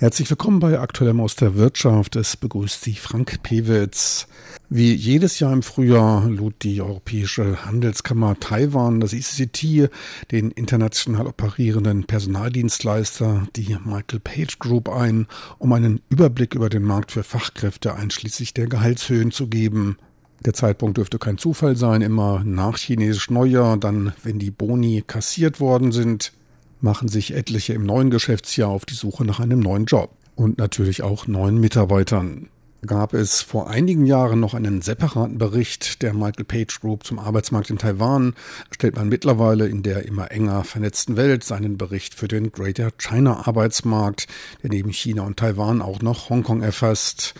Herzlich 0.00 0.30
willkommen 0.30 0.60
bei 0.60 0.78
Aktuellem 0.78 1.20
aus 1.20 1.34
der 1.34 1.56
Wirtschaft. 1.56 2.14
Es 2.14 2.36
begrüßt 2.36 2.84
Sie 2.84 2.94
Frank 2.94 3.42
Pewitz. 3.42 4.28
Wie 4.68 4.94
jedes 4.94 5.40
Jahr 5.40 5.52
im 5.52 5.64
Frühjahr 5.64 6.24
lud 6.28 6.54
die 6.62 6.80
Europäische 6.80 7.66
Handelskammer 7.66 8.38
Taiwan, 8.38 9.00
das 9.00 9.12
ICCT, 9.12 9.90
den 10.30 10.52
international 10.52 11.26
operierenden 11.26 12.04
Personaldienstleister, 12.04 13.48
die 13.56 13.76
Michael 13.84 14.20
Page 14.20 14.60
Group 14.60 14.88
ein, 14.88 15.26
um 15.58 15.72
einen 15.72 16.00
Überblick 16.10 16.54
über 16.54 16.68
den 16.68 16.84
Markt 16.84 17.10
für 17.10 17.24
Fachkräfte 17.24 17.96
einschließlich 17.96 18.54
der 18.54 18.68
Gehaltshöhen 18.68 19.32
zu 19.32 19.48
geben. 19.48 19.96
Der 20.44 20.54
Zeitpunkt 20.54 20.98
dürfte 20.98 21.18
kein 21.18 21.38
Zufall 21.38 21.74
sein, 21.74 22.02
immer 22.02 22.44
nach 22.44 22.78
chinesisch 22.78 23.30
Neujahr, 23.30 23.76
dann 23.76 24.12
wenn 24.22 24.38
die 24.38 24.52
Boni 24.52 25.02
kassiert 25.04 25.58
worden 25.58 25.90
sind 25.90 26.37
machen 26.80 27.08
sich 27.08 27.34
etliche 27.34 27.72
im 27.72 27.84
neuen 27.84 28.10
Geschäftsjahr 28.10 28.68
auf 28.68 28.86
die 28.86 28.94
Suche 28.94 29.24
nach 29.24 29.40
einem 29.40 29.60
neuen 29.60 29.86
Job 29.86 30.10
und 30.34 30.58
natürlich 30.58 31.02
auch 31.02 31.26
neuen 31.26 31.58
Mitarbeitern. 31.58 32.48
Gab 32.86 33.12
es 33.12 33.42
vor 33.42 33.68
einigen 33.68 34.06
Jahren 34.06 34.38
noch 34.38 34.54
einen 34.54 34.82
separaten 34.82 35.36
Bericht 35.36 36.00
der 36.00 36.14
Michael 36.14 36.44
Page 36.44 36.80
Group 36.80 37.04
zum 37.04 37.18
Arbeitsmarkt 37.18 37.70
in 37.70 37.78
Taiwan, 37.78 38.34
stellt 38.70 38.94
man 38.94 39.08
mittlerweile 39.08 39.66
in 39.66 39.82
der 39.82 40.04
immer 40.04 40.30
enger 40.30 40.62
vernetzten 40.62 41.16
Welt 41.16 41.42
seinen 41.42 41.76
Bericht 41.76 42.14
für 42.14 42.28
den 42.28 42.52
Greater 42.52 42.92
China 42.92 43.48
Arbeitsmarkt, 43.48 44.28
der 44.62 44.70
neben 44.70 44.92
China 44.92 45.22
und 45.22 45.38
Taiwan 45.38 45.82
auch 45.82 46.02
noch 46.02 46.30
Hongkong 46.30 46.62
erfasst. 46.62 47.34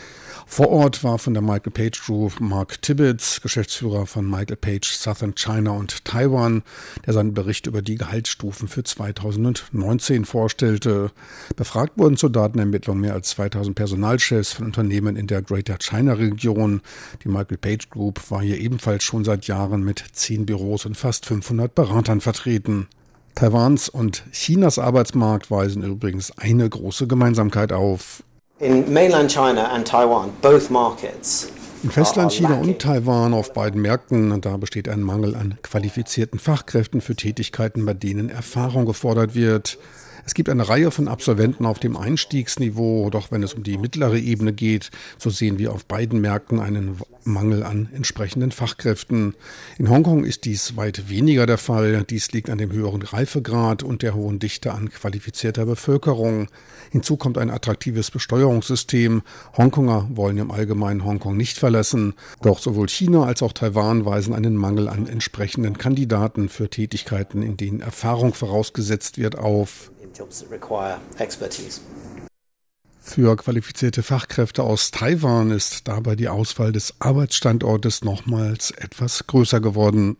Vor 0.50 0.70
Ort 0.70 1.04
war 1.04 1.18
von 1.18 1.34
der 1.34 1.42
Michael 1.42 1.70
Page 1.70 2.02
Group 2.04 2.40
Mark 2.40 2.80
Tibbetts, 2.82 3.42
Geschäftsführer 3.42 4.06
von 4.06 4.28
Michael 4.28 4.56
Page 4.56 4.90
Southern 4.90 5.34
China 5.36 5.72
und 5.72 6.04
Taiwan, 6.06 6.64
der 7.06 7.12
seinen 7.12 7.34
Bericht 7.34 7.66
über 7.66 7.80
die 7.80 7.94
Gehaltsstufen 7.94 8.66
für 8.66 8.82
2019 8.82 10.24
vorstellte. 10.24 11.12
Befragt 11.54 11.96
wurden 11.96 12.16
zur 12.16 12.30
Datenermittlung 12.30 12.98
mehr 12.98 13.12
als 13.12 13.28
2000 13.28 13.76
Personalchefs 13.76 14.54
von 14.54 14.66
Unternehmen 14.66 15.16
in 15.16 15.28
der 15.28 15.42
Greater 15.42 15.76
China 15.78 16.14
Region. 16.14 16.80
Die 17.22 17.28
Michael 17.28 17.58
Page 17.58 17.90
Group 17.90 18.30
war 18.30 18.42
hier 18.42 18.58
ebenfalls 18.58 19.04
schon 19.04 19.24
seit 19.24 19.46
Jahren 19.46 19.84
mit 19.84 20.02
zehn 20.12 20.46
Büros 20.46 20.86
und 20.86 20.96
fast 20.96 21.26
500 21.26 21.72
Beratern 21.72 22.20
vertreten. 22.20 22.88
Taiwans 23.36 23.88
und 23.88 24.24
Chinas 24.32 24.80
Arbeitsmarkt 24.80 25.50
weisen 25.50 25.84
übrigens 25.84 26.36
eine 26.36 26.68
große 26.68 27.06
Gemeinsamkeit 27.06 27.72
auf. 27.72 28.24
In 28.60 28.92
mainland 28.92 29.30
China 29.30 29.70
and 29.72 29.86
Taiwan, 29.86 30.32
both 30.42 30.68
markets 30.68 31.48
in 31.84 31.90
Festlandchina 31.92 32.54
und 32.54 32.80
Taiwan 32.80 33.32
auf 33.32 33.52
beiden 33.52 33.80
Märkten, 33.80 34.40
da 34.40 34.56
besteht 34.56 34.88
ein 34.88 35.00
Mangel 35.00 35.36
an 35.36 35.58
qualifizierten 35.62 36.40
Fachkräften 36.40 37.00
für 37.00 37.14
Tätigkeiten, 37.14 37.86
bei 37.86 37.94
denen 37.94 38.30
Erfahrung 38.30 38.84
gefordert 38.84 39.36
wird. 39.36 39.78
Es 40.28 40.34
gibt 40.34 40.50
eine 40.50 40.68
Reihe 40.68 40.90
von 40.90 41.08
Absolventen 41.08 41.64
auf 41.64 41.78
dem 41.78 41.96
Einstiegsniveau, 41.96 43.08
doch 43.08 43.32
wenn 43.32 43.42
es 43.42 43.54
um 43.54 43.62
die 43.62 43.78
mittlere 43.78 44.18
Ebene 44.18 44.52
geht, 44.52 44.90
so 45.16 45.30
sehen 45.30 45.58
wir 45.58 45.72
auf 45.72 45.86
beiden 45.86 46.20
Märkten 46.20 46.60
einen 46.60 46.98
Mangel 47.24 47.62
an 47.62 47.88
entsprechenden 47.94 48.52
Fachkräften. 48.52 49.34
In 49.78 49.88
Hongkong 49.88 50.24
ist 50.24 50.44
dies 50.44 50.76
weit 50.76 51.08
weniger 51.08 51.46
der 51.46 51.56
Fall. 51.56 52.04
Dies 52.04 52.30
liegt 52.32 52.50
an 52.50 52.58
dem 52.58 52.72
höheren 52.72 53.00
Reifegrad 53.00 53.82
und 53.82 54.02
der 54.02 54.14
hohen 54.14 54.38
Dichte 54.38 54.72
an 54.72 54.90
qualifizierter 54.90 55.64
Bevölkerung. 55.64 56.48
Hinzu 56.90 57.16
kommt 57.16 57.38
ein 57.38 57.50
attraktives 57.50 58.10
Besteuerungssystem. 58.10 59.22
Hongkonger 59.56 60.08
wollen 60.12 60.36
im 60.36 60.50
Allgemeinen 60.50 61.06
Hongkong 61.06 61.38
nicht 61.38 61.58
verlassen. 61.58 62.12
Doch 62.42 62.58
sowohl 62.58 62.90
China 62.90 63.24
als 63.24 63.42
auch 63.42 63.54
Taiwan 63.54 64.04
weisen 64.04 64.34
einen 64.34 64.56
Mangel 64.56 64.88
an 64.88 65.06
entsprechenden 65.06 65.78
Kandidaten 65.78 66.50
für 66.50 66.68
Tätigkeiten, 66.68 67.40
in 67.42 67.56
denen 67.56 67.80
Erfahrung 67.80 68.34
vorausgesetzt 68.34 69.16
wird, 69.16 69.38
auf 69.38 69.90
Für 73.00 73.36
qualifizierte 73.36 74.02
Fachkräfte 74.02 74.62
aus 74.62 74.90
Taiwan 74.90 75.50
ist 75.50 75.88
dabei 75.88 76.14
die 76.14 76.28
Auswahl 76.28 76.72
des 76.72 76.94
Arbeitsstandortes 76.98 78.04
nochmals 78.04 78.70
etwas 78.70 79.26
größer 79.26 79.60
geworden. 79.60 80.18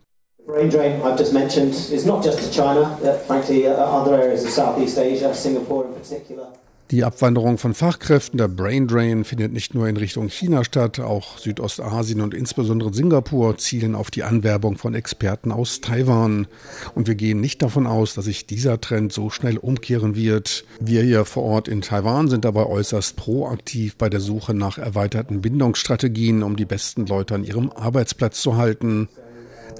Die 6.91 7.03
Abwanderung 7.03 7.59
von 7.59 7.75
Fachkräften, 7.75 8.39
der 8.39 8.47
Brain 8.47 8.87
Drain, 8.87 9.23
findet 9.23 9.53
nicht 9.53 9.75
nur 9.75 9.87
in 9.87 9.95
Richtung 9.95 10.27
China 10.27 10.63
statt, 10.63 10.99
auch 10.99 11.37
Südostasien 11.37 12.19
und 12.19 12.33
insbesondere 12.33 12.91
Singapur 12.91 13.59
zielen 13.59 13.93
auf 13.93 14.09
die 14.09 14.23
Anwerbung 14.23 14.75
von 14.75 14.95
Experten 14.95 15.51
aus 15.51 15.81
Taiwan. 15.81 16.47
Und 16.95 17.07
wir 17.07 17.13
gehen 17.13 17.41
nicht 17.41 17.61
davon 17.61 17.85
aus, 17.85 18.15
dass 18.15 18.25
sich 18.25 18.47
dieser 18.47 18.81
Trend 18.81 19.13
so 19.13 19.29
schnell 19.29 19.59
umkehren 19.59 20.15
wird. 20.15 20.65
Wir 20.79 21.03
hier 21.03 21.25
vor 21.25 21.43
Ort 21.43 21.67
in 21.67 21.81
Taiwan 21.81 22.27
sind 22.27 22.43
dabei 22.43 22.65
äußerst 22.65 23.15
proaktiv 23.15 23.95
bei 23.95 24.09
der 24.09 24.19
Suche 24.19 24.55
nach 24.55 24.79
erweiterten 24.79 25.41
Bindungsstrategien, 25.41 26.41
um 26.41 26.55
die 26.55 26.65
besten 26.65 27.05
Leute 27.05 27.35
an 27.35 27.43
ihrem 27.43 27.69
Arbeitsplatz 27.69 28.41
zu 28.41 28.57
halten. 28.57 29.09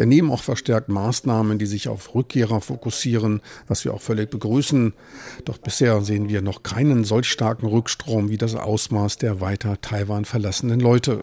Nehmen 0.06 0.32
auch 0.32 0.44
verstärkt 0.44 0.90
Maßnahmen, 0.90 1.60
die 1.60 1.66
sich 1.66 1.88
auf 1.90 2.16
Rückkehrer 2.16 2.62
fokussieren, 2.62 3.42
was 3.68 3.86
wir 3.86 3.94
auch 3.94 4.02
völlig 4.02 4.30
begrüßen. 4.30 4.94
Doch 5.46 5.58
bisher 5.58 6.02
sehen 6.02 6.30
wir 6.30 6.42
noch 6.42 6.64
keinen 6.64 7.04
solch 7.04 7.30
starken 7.30 7.68
Rückstrom 7.68 8.30
wie 8.30 8.38
das 8.38 8.56
Ausmaß 8.56 9.18
der 9.18 9.42
weiter 9.42 9.82
Taiwan 9.82 10.26
verlassenen 10.26 10.80
Leute. 10.80 11.22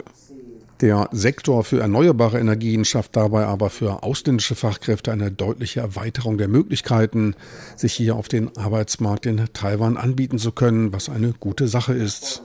Der 0.82 1.08
Sektor 1.10 1.64
für 1.64 1.80
erneuerbare 1.80 2.38
Energien 2.38 2.84
schafft 2.84 3.16
dabei 3.16 3.46
aber 3.46 3.70
für 3.70 4.02
ausländische 4.02 4.54
Fachkräfte 4.54 5.10
eine 5.10 5.32
deutliche 5.32 5.80
Erweiterung 5.80 6.36
der 6.36 6.48
Möglichkeiten, 6.48 7.34
sich 7.76 7.94
hier 7.94 8.14
auf 8.14 8.28
den 8.28 8.54
Arbeitsmarkt 8.58 9.24
in 9.24 9.42
Taiwan 9.54 9.96
anbieten 9.96 10.38
zu 10.38 10.52
können, 10.52 10.92
was 10.92 11.08
eine 11.08 11.32
gute 11.40 11.66
Sache 11.66 11.94
ist. 11.94 12.42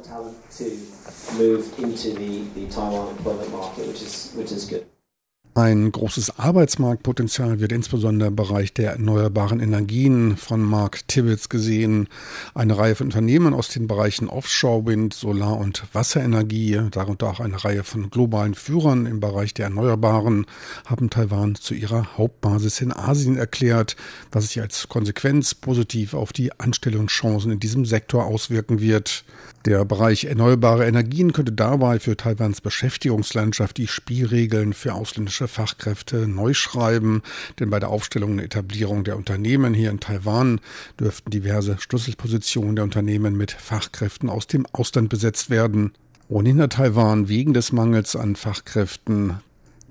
Ein 5.54 5.92
großes 5.92 6.40
Arbeitsmarktpotenzial 6.40 7.60
wird 7.60 7.74
insbesondere 7.74 8.30
im 8.30 8.38
Bereich 8.38 8.74
der 8.74 8.92
erneuerbaren 8.92 9.60
Energien 9.60 10.38
von 10.38 10.62
Mark 10.62 11.06
Tibbets 11.10 11.50
gesehen. 11.50 12.08
Eine 12.54 12.78
Reihe 12.78 12.96
von 12.96 13.08
Unternehmen 13.08 13.54
aus 13.54 13.68
den 13.68 13.86
Bereichen 13.86 14.30
Offshore 14.30 14.86
Wind, 14.86 15.14
Solar- 15.14 15.58
und 15.58 15.84
Wasserenergie, 15.92 16.80
darunter 16.92 17.28
auch 17.28 17.42
eine 17.42 17.62
Reihe 17.62 17.84
von 17.84 18.10
globalen 18.10 18.56
Führern 18.56 19.06
im 19.06 19.20
Bereich 19.20 19.54
der 19.54 19.66
Erneuerbaren, 19.66 20.46
haben 20.86 21.10
Taiwan 21.10 21.56
zu 21.56 21.74
ihrer 21.74 22.18
Hauptbasis 22.18 22.80
in 22.80 22.94
Asien 22.94 23.36
erklärt, 23.36 23.98
was 24.32 24.46
sich 24.46 24.62
als 24.62 24.88
Konsequenz 24.88 25.54
positiv 25.54 26.14
auf 26.14 26.32
die 26.32 26.58
Anstellungschancen 26.62 27.52
in 27.52 27.60
diesem 27.60 27.84
Sektor 27.84 28.24
auswirken 28.24 28.80
wird. 28.80 29.26
Der 29.66 29.86
Bereich 29.86 30.26
erneuerbare 30.26 30.88
Energien 30.88 31.34
könnte 31.34 31.52
dabei 31.52 32.00
für 32.00 32.18
Taiwans 32.18 32.62
Beschäftigungslandschaft 32.62 33.78
die 33.78 33.86
Spielregeln 33.86 34.74
für 34.74 34.96
ausländische 34.96 35.48
Fachkräfte 35.48 36.28
neu 36.28 36.56
schreiben, 36.56 37.22
denn 37.60 37.70
bei 37.70 37.80
der 37.80 37.90
Aufstellung 37.90 38.32
und 38.32 38.40
Etablierung 38.40 39.04
der 39.04 39.18
Unternehmen 39.18 39.76
hier 39.76 39.92
in 39.92 40.00
Taiwan 40.00 40.62
dürften 41.00 41.30
diverse 41.30 41.78
Schlüsselpositionen 41.80 42.76
der 42.76 42.86
Unternehmen 42.86 43.38
mit 43.38 43.52
Fachkräften 43.52 44.32
aus 44.32 44.48
dem 44.48 44.66
Ausland 44.72 45.10
besetzt 45.10 45.52
werden. 45.52 45.92
Ohnehin 46.28 46.60
hat 46.60 46.74
Taiwan 46.74 47.30
wegen 47.30 47.54
des 47.54 47.72
Mangels 47.72 48.16
an 48.16 48.36
Fachkräften 48.36 49.42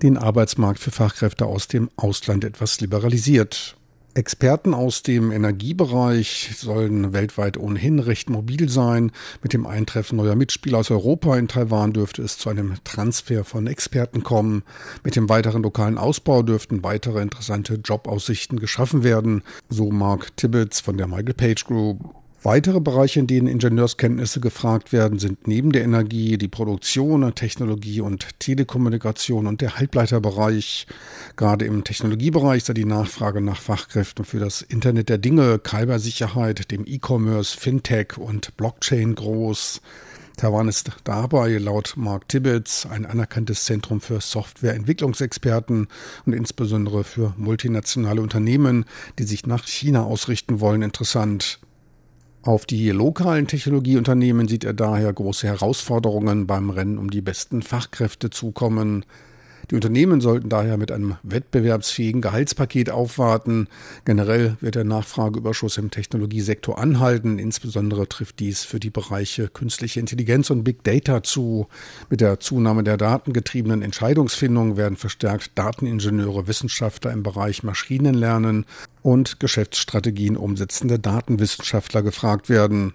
den 0.01 0.17
Arbeitsmarkt 0.17 0.79
für 0.79 0.91
Fachkräfte 0.91 1.45
aus 1.45 1.69
dem 1.69 1.89
Ausland 1.95 2.43
etwas 2.43 2.81
liberalisiert. 2.81 3.77
Experten 4.13 4.73
aus 4.73 5.03
dem 5.03 5.31
Energiebereich 5.31 6.51
sollen 6.57 7.13
weltweit 7.13 7.57
ohnehin 7.57 7.99
recht 7.99 8.29
mobil 8.29 8.67
sein. 8.69 9.11
Mit 9.41 9.53
dem 9.53 9.65
Eintreffen 9.65 10.17
neuer 10.17 10.35
Mitspieler 10.35 10.79
aus 10.79 10.91
Europa 10.91 11.37
in 11.37 11.47
Taiwan 11.47 11.93
dürfte 11.93 12.21
es 12.21 12.37
zu 12.37 12.49
einem 12.49 12.75
Transfer 12.83 13.43
von 13.43 13.67
Experten 13.67 14.23
kommen. 14.23 14.63
Mit 15.03 15.15
dem 15.15 15.29
weiteren 15.29 15.63
lokalen 15.63 15.97
Ausbau 15.97 16.43
dürften 16.43 16.83
weitere 16.83 17.21
interessante 17.21 17.75
Jobaussichten 17.75 18.59
geschaffen 18.59 19.03
werden, 19.03 19.43
so 19.69 19.91
Mark 19.91 20.35
Tibbets 20.35 20.81
von 20.81 20.97
der 20.97 21.07
Michael 21.07 21.33
Page 21.33 21.65
Group. 21.65 22.20
Weitere 22.43 22.79
Bereiche, 22.79 23.19
in 23.19 23.27
denen 23.27 23.45
Ingenieurskenntnisse 23.45 24.39
gefragt 24.39 24.91
werden, 24.91 25.19
sind 25.19 25.47
neben 25.47 25.71
der 25.71 25.83
Energie 25.83 26.39
die 26.39 26.47
Produktion, 26.47 27.35
Technologie 27.35 28.01
und 28.01 28.39
Telekommunikation 28.39 29.45
und 29.45 29.61
der 29.61 29.77
Halbleiterbereich. 29.77 30.87
Gerade 31.35 31.65
im 31.65 31.83
Technologiebereich 31.83 32.63
sei 32.63 32.73
die 32.73 32.85
Nachfrage 32.85 33.41
nach 33.41 33.61
Fachkräften 33.61 34.25
für 34.25 34.39
das 34.39 34.63
Internet 34.63 35.09
der 35.09 35.19
Dinge, 35.19 35.61
Cybersicherheit, 35.63 36.71
dem 36.71 36.83
E-Commerce, 36.87 37.55
Fintech 37.55 38.17
und 38.17 38.57
Blockchain 38.57 39.13
groß. 39.13 39.79
Taiwan 40.35 40.67
ist 40.67 40.89
dabei 41.03 41.59
laut 41.59 41.93
Mark 41.95 42.27
Tibbets 42.27 42.87
ein 42.87 43.05
anerkanntes 43.05 43.65
Zentrum 43.65 44.01
für 44.01 44.19
Softwareentwicklungsexperten 44.19 45.89
und 46.25 46.33
insbesondere 46.33 47.03
für 47.03 47.35
multinationale 47.37 48.19
Unternehmen, 48.19 48.85
die 49.19 49.25
sich 49.25 49.45
nach 49.45 49.67
China 49.67 50.05
ausrichten 50.05 50.59
wollen, 50.59 50.81
interessant. 50.81 51.59
Auf 52.43 52.65
die 52.65 52.89
lokalen 52.89 53.45
Technologieunternehmen 53.45 54.47
sieht 54.47 54.63
er 54.63 54.73
daher 54.73 55.13
große 55.13 55.45
Herausforderungen 55.45 56.47
beim 56.47 56.71
Rennen 56.71 56.97
um 56.97 57.11
die 57.11 57.21
besten 57.21 57.61
Fachkräfte 57.61 58.31
zukommen. 58.31 59.05
Die 59.71 59.75
Unternehmen 59.75 60.19
sollten 60.19 60.49
daher 60.49 60.75
mit 60.75 60.91
einem 60.91 61.15
wettbewerbsfähigen 61.23 62.21
Gehaltspaket 62.21 62.89
aufwarten. 62.89 63.69
Generell 64.03 64.57
wird 64.59 64.75
der 64.75 64.83
Nachfrageüberschuss 64.83 65.77
im 65.77 65.91
Technologiesektor 65.91 66.77
anhalten. 66.77 67.39
Insbesondere 67.39 68.09
trifft 68.09 68.39
dies 68.39 68.65
für 68.65 68.81
die 68.81 68.89
Bereiche 68.89 69.47
künstliche 69.47 70.01
Intelligenz 70.01 70.49
und 70.49 70.65
Big 70.65 70.83
Data 70.83 71.23
zu. 71.23 71.67
Mit 72.09 72.19
der 72.19 72.41
Zunahme 72.41 72.83
der 72.83 72.97
datengetriebenen 72.97 73.81
Entscheidungsfindung 73.81 74.75
werden 74.75 74.97
verstärkt 74.97 75.51
Dateningenieure, 75.55 76.47
Wissenschaftler 76.47 77.13
im 77.13 77.23
Bereich 77.23 77.63
Maschinenlernen 77.63 78.65
und 79.03 79.39
Geschäftsstrategien 79.39 80.35
umsetzende 80.35 80.99
Datenwissenschaftler 80.99 82.03
gefragt 82.03 82.49
werden. 82.49 82.93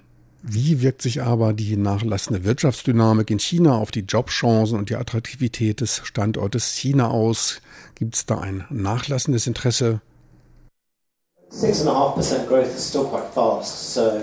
Wie 0.48 0.80
wirkt 0.80 1.02
sich 1.02 1.22
aber 1.22 1.52
die 1.52 1.76
nachlassende 1.76 2.44
Wirtschaftsdynamik 2.44 3.32
in 3.32 3.40
China 3.40 3.78
auf 3.78 3.90
die 3.90 4.04
Jobchancen 4.08 4.78
und 4.78 4.90
die 4.90 4.94
Attraktivität 4.94 5.80
des 5.80 6.02
Standortes 6.04 6.74
China 6.74 7.10
aus? 7.10 7.60
Gibt 7.96 8.14
es 8.14 8.26
da 8.26 8.38
ein 8.38 8.64
nachlassendes 8.70 9.48
Interesse? 9.48 10.00
6,5% 11.50 12.46
growth 12.46 12.76
is 12.76 12.88
still 12.88 13.06
quite 13.06 13.26
fast, 13.34 13.94
so 13.94 14.20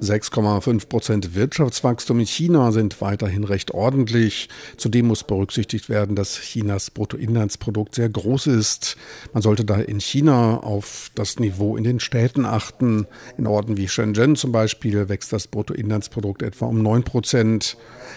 6,5 0.00 0.88
Prozent 0.88 1.34
Wirtschaftswachstum 1.34 2.20
in 2.20 2.26
China 2.26 2.72
sind 2.72 3.00
weiterhin 3.00 3.44
recht 3.44 3.72
ordentlich. 3.72 4.48
Zudem 4.76 5.06
muss 5.06 5.24
berücksichtigt 5.24 5.88
werden, 5.88 6.16
dass 6.16 6.38
Chinas 6.38 6.90
Bruttoinlandsprodukt 6.90 7.94
sehr 7.94 8.08
groß 8.08 8.48
ist. 8.48 8.96
Man 9.32 9.42
sollte 9.42 9.64
da 9.64 9.76
in 9.76 10.00
China 10.00 10.58
auf 10.58 11.10
das 11.14 11.38
Niveau 11.38 11.76
in 11.76 11.84
den 11.84 12.00
Städten 12.00 12.44
achten. 12.44 13.06
In 13.38 13.46
Orten 13.46 13.76
wie 13.76 13.88
Shenzhen 13.88 14.34
zum 14.34 14.50
Beispiel 14.50 15.08
wächst 15.08 15.32
das 15.32 15.46
Bruttoinlandsprodukt 15.46 16.42
etwa 16.42 16.66
um 16.66 16.82
9 16.82 17.04
Prozent. 17.04 17.76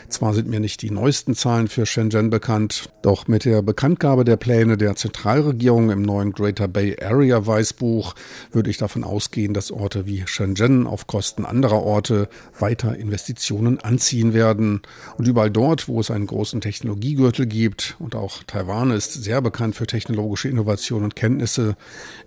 Zwar 0.10 0.34
sind 0.34 0.50
mir 0.50 0.60
nicht 0.60 0.82
die 0.82 0.92
neuesten 0.92 1.36
Zahlen 1.36 1.68
für 1.68 1.86
Shenzhen 1.86 2.30
bekannt, 2.30 2.90
doch 3.02 3.28
mit 3.28 3.46
der 3.46 3.62
Bekanntgabe 3.62 4.26
der 4.26 4.38
Pläne 4.38 4.78
der 4.78 4.96
Zentralregierung 4.96 5.92
im 5.92 6.02
neuen 6.02 6.32
Greater 6.32 6.68
Bay 6.68 6.98
Area 7.02 7.46
Weißbuch 7.46 8.16
würde 8.52 8.70
ich 8.70 8.78
davon 8.78 9.04
ausgehen, 9.04 9.54
dass 9.54 9.72
Orte 9.72 10.06
wie 10.06 10.24
Shenzhen 10.26 10.88
auf 10.88 11.08
Kosten 11.08 11.45
Kosten 11.46 11.56
anderer 11.56 11.84
Orte 11.84 12.28
weiter 12.60 12.96
Investitionen 12.98 13.80
anziehen 13.80 14.34
werden. 14.34 14.82
Und 15.18 15.28
überall 15.28 15.52
dort, 15.52 15.88
wo 15.88 16.00
es 16.00 16.12
einen 16.12 16.28
großen 16.28 16.62
Technologiegürtel 16.62 17.46
gibt, 17.46 17.96
und 18.00 18.16
auch 18.16 18.44
Taiwan 18.44 18.92
ist 18.92 19.14
sehr 19.14 19.42
bekannt 19.42 19.76
für 19.76 19.88
technologische 19.88 20.50
Innovation 20.50 21.04
und 21.04 21.16
Kenntnisse, 21.16 21.76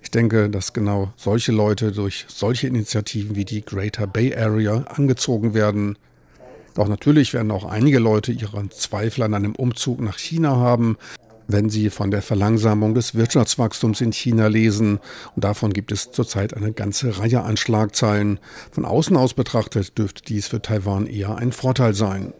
ich 0.03 0.11
denke, 0.11 0.49
dass 0.49 0.73
genau 0.73 1.13
solche 1.17 1.53
Leute 1.53 1.93
durch 1.93 2.25
solche 2.29 2.67
Initiativen 2.67 3.37
wie 3.37 3.45
die 3.45 3.63
Greater 3.63 4.07
Bay 4.07 4.35
Area 4.35 4.85
angezogen 4.89 5.55
werden. 5.55 5.99
Doch 6.75 6.89
natürlich 6.89 7.35
werden 7.35 7.51
auch 7.51 7.65
einige 7.65 7.99
Leute 7.99 8.33
ihre 8.33 8.69
Zweifel 8.69 9.25
an 9.25 9.35
einem 9.35 9.55
Umzug 9.55 10.01
nach 10.01 10.19
China 10.19 10.57
haben, 10.57 10.97
wenn 11.49 11.71
Sie 11.71 11.91
von 11.91 12.11
der 12.11 12.23
Verlangsamung 12.23 12.95
des 12.95 13.15
Wirtschaftswachstums 13.15 14.01
in 14.01 14.13
China 14.13 14.47
lesen. 14.47 15.01
Und 15.35 15.45
davon 15.45 15.73
gibt 15.73 15.91
es 15.91 16.13
zurzeit 16.13 16.55
eine 16.55 16.73
ganze 16.73 17.19
Reihe 17.19 17.43
an 17.43 17.57
Schlagzeilen. 17.57 18.39
Von 18.71 18.85
außen 18.85 19.17
aus 19.17 19.35
betrachtet 19.35 19.99
dürfte 19.99 20.23
dies 20.23 20.47
für 20.47 20.63
Taiwan 20.63 21.07
eher 21.07 21.37
ein 21.37 21.53
Vorteil 21.53 21.95
sein. 21.95 22.35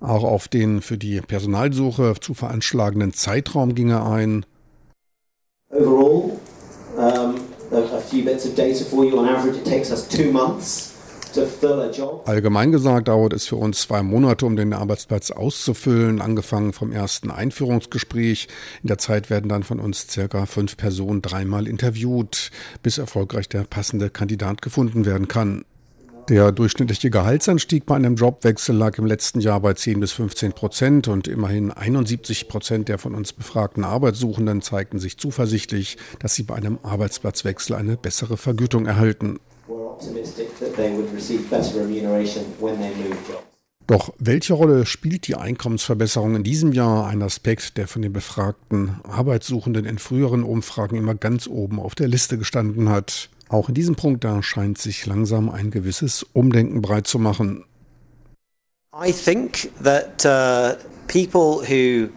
Auch 0.00 0.24
auf 0.24 0.48
den 0.48 0.82
für 0.82 0.98
die 0.98 1.20
Personalsuche 1.22 2.14
zu 2.20 2.34
veranschlagenden 2.34 3.14
Zeitraum 3.14 3.74
ging 3.74 3.90
er 3.90 4.06
ein. 4.06 4.44
Overall, 5.70 6.38
um, 6.96 7.34
a 7.72 7.98
few 7.98 8.22
bits 8.22 8.46
of 8.46 8.54
data 8.54 8.84
for 8.84 9.04
you. 9.04 9.18
On 9.18 9.26
average, 9.26 9.56
it 9.56 9.64
takes 9.64 9.90
us 9.90 10.06
two 10.06 10.30
months 10.30 10.95
Allgemein 12.24 12.72
gesagt 12.72 13.08
dauert 13.08 13.32
es 13.32 13.46
für 13.46 13.56
uns 13.56 13.82
zwei 13.82 14.02
Monate, 14.02 14.46
um 14.46 14.56
den 14.56 14.72
Arbeitsplatz 14.72 15.30
auszufüllen, 15.30 16.20
angefangen 16.20 16.72
vom 16.72 16.92
ersten 16.92 17.30
Einführungsgespräch. 17.30 18.48
In 18.82 18.88
der 18.88 18.98
Zeit 18.98 19.30
werden 19.30 19.48
dann 19.48 19.62
von 19.62 19.80
uns 19.80 20.08
circa 20.08 20.46
fünf 20.46 20.76
Personen 20.76 21.22
dreimal 21.22 21.66
interviewt, 21.66 22.50
bis 22.82 22.98
erfolgreich 22.98 23.48
der 23.48 23.64
passende 23.64 24.10
Kandidat 24.10 24.62
gefunden 24.62 25.04
werden 25.04 25.28
kann. 25.28 25.64
Der 26.28 26.50
durchschnittliche 26.50 27.08
Gehaltsanstieg 27.08 27.86
bei 27.86 27.94
einem 27.94 28.16
Jobwechsel 28.16 28.74
lag 28.74 28.98
im 28.98 29.06
letzten 29.06 29.38
Jahr 29.38 29.60
bei 29.60 29.74
10 29.74 30.00
bis 30.00 30.10
15 30.10 30.54
Prozent 30.54 31.06
und 31.06 31.28
immerhin 31.28 31.70
71 31.70 32.48
Prozent 32.48 32.88
der 32.88 32.98
von 32.98 33.14
uns 33.14 33.32
befragten 33.32 33.84
Arbeitssuchenden 33.84 34.60
zeigten 34.60 34.98
sich 34.98 35.18
zuversichtlich, 35.18 35.98
dass 36.18 36.34
sie 36.34 36.42
bei 36.42 36.56
einem 36.56 36.80
Arbeitsplatzwechsel 36.82 37.76
eine 37.76 37.96
bessere 37.96 38.36
Vergütung 38.36 38.86
erhalten 38.86 39.38
optimistic 39.96 40.58
that 40.58 40.74
they 40.76 40.90
would 40.94 41.12
receive 41.12 41.48
better 41.48 41.80
remuneration 41.80 42.44
when 42.60 42.78
they 42.78 42.94
move 42.94 43.16
jobs. 43.28 43.46
Doch 43.86 44.12
welche 44.18 44.54
Rolle 44.54 44.84
spielt 44.84 45.28
die 45.28 45.36
Einkommensverbesserung 45.36 46.34
in 46.34 46.42
diesem 46.42 46.72
Jahr? 46.72 47.06
Ein 47.06 47.22
Aspekt, 47.22 47.76
der 47.76 47.86
von 47.86 48.02
den 48.02 48.12
befragten 48.12 49.00
Arbeitssuchenden 49.04 49.84
in 49.86 49.98
früheren 49.98 50.42
Umfragen 50.42 50.96
immer 50.96 51.14
ganz 51.14 51.46
oben 51.46 51.78
auf 51.78 51.94
der 51.94 52.08
Liste 52.08 52.36
gestanden 52.36 52.88
hat. 52.88 53.28
Auch 53.48 53.68
in 53.68 53.76
diesem 53.76 53.94
Punkt 53.94 54.24
da 54.24 54.42
scheint 54.42 54.78
sich 54.78 55.06
langsam 55.06 55.48
ein 55.48 55.70
gewisses 55.70 56.26
Umdenken 56.32 56.82
breit 56.82 57.06
zu 57.06 57.20
machen. 57.20 57.64
I 58.92 59.12
think 59.12 59.70
that 59.84 60.24
uh, 60.24 60.76
people 61.06 61.62
who 61.62 62.08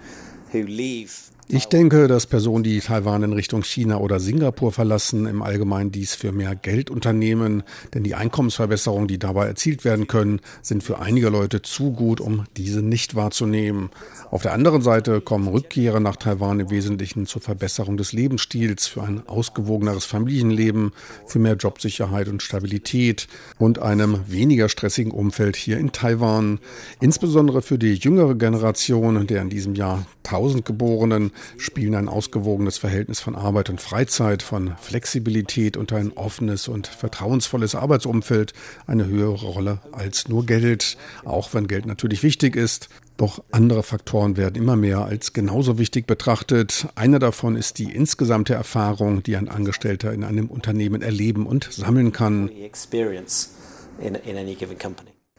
who 0.52 0.66
leave 0.66 1.29
ich 1.52 1.66
denke, 1.66 2.08
dass 2.08 2.28
Personen, 2.28 2.64
die 2.64 2.80
Taiwan 2.80 3.24
in 3.24 3.34
Richtung 3.34 3.64
China 3.64 3.98
oder 3.98 4.20
Singapur 4.20 4.72
verlassen, 4.72 5.26
im 5.26 5.42
Allgemeinen 5.42 5.92
dies 5.92 6.14
für 6.14 6.32
mehr 6.32 6.56
Geld 6.56 6.92
unternehmen, 6.92 7.64
denn 7.96 8.04
die 8.04 8.14
Einkommensverbesserungen, 8.14 9.08
die 9.08 9.18
dabei 9.18 9.48
erzielt 9.48 9.84
werden 9.84 10.06
können, 10.06 10.42
sind 10.62 10.84
für 10.84 11.00
einige 11.00 11.30
Leute 11.30 11.64
zu 11.64 11.92
gut, 11.92 12.22
um 12.22 12.46
diese 12.56 12.84
nicht 12.84 13.16
wahrzunehmen. 13.16 13.90
Auf 14.30 14.44
der 14.44 14.54
anderen 14.54 14.84
Seite 14.84 15.22
kommen 15.22 15.48
Rückkehrer 15.48 16.00
nach 16.00 16.18
Taiwan 16.18 16.60
im 16.60 16.70
Wesentlichen 16.70 17.26
zur 17.26 17.42
Verbesserung 17.42 17.98
des 17.98 18.14
Lebensstils, 18.14 18.86
für 18.86 19.02
ein 19.02 19.28
ausgewogeneres 19.28 20.06
Familienleben, 20.06 20.92
für 21.26 21.40
mehr 21.40 21.56
Jobsicherheit 21.56 22.28
und 22.28 22.44
Stabilität 22.44 23.28
und 23.58 23.80
einem 23.80 24.20
weniger 24.28 24.70
stressigen 24.70 25.12
Umfeld 25.12 25.56
hier 25.56 25.80
in 25.80 25.94
Taiwan. 25.94 26.60
Insbesondere 27.02 27.64
für 27.64 27.80
die 27.80 27.96
jüngere 27.96 28.36
Generation 28.36 29.26
der 29.26 29.42
in 29.42 29.50
diesem 29.50 29.74
Jahr 29.74 30.06
1000 30.26 30.64
Geborenen 30.64 31.32
spielen 31.58 31.96
ein 31.96 32.10
ausgewogenes 32.10 32.78
Verhältnis 32.78 33.20
von 33.20 33.36
Arbeit 33.36 33.70
und 33.70 33.82
Freizeit, 33.82 34.44
von 34.44 34.76
Flexibilität 34.80 35.78
und 35.78 35.94
ein 35.94 36.14
offenes 36.14 36.68
und 36.68 36.88
vertrauensvolles 36.88 37.76
Arbeitsumfeld 37.76 38.54
eine 38.88 39.08
höhere 39.08 39.46
Rolle 39.46 39.80
als 39.92 40.28
nur 40.28 40.46
Geld, 40.46 40.98
auch 41.26 41.54
wenn 41.54 41.68
Geld 41.68 41.86
natürlich 41.86 42.24
wichtig 42.24 42.56
ist. 42.56 42.90
Doch 43.18 43.44
andere 43.52 43.84
Faktoren 43.84 44.38
werden 44.38 44.56
immer 44.56 44.78
mehr 44.78 45.04
als 45.04 45.34
genauso 45.34 45.78
wichtig 45.78 46.08
betrachtet. 46.08 46.88
Einer 46.96 47.20
davon 47.20 47.58
ist 47.58 47.78
die 47.78 47.92
insgesamte 47.92 48.54
Erfahrung, 48.54 49.24
die 49.24 49.36
ein 49.36 49.50
Angestellter 49.50 50.14
in 50.14 50.24
einem 50.24 50.48
Unternehmen 50.48 51.02
erleben 51.02 51.46
und 51.46 51.68
sammeln 51.70 52.14
kann. 52.14 52.50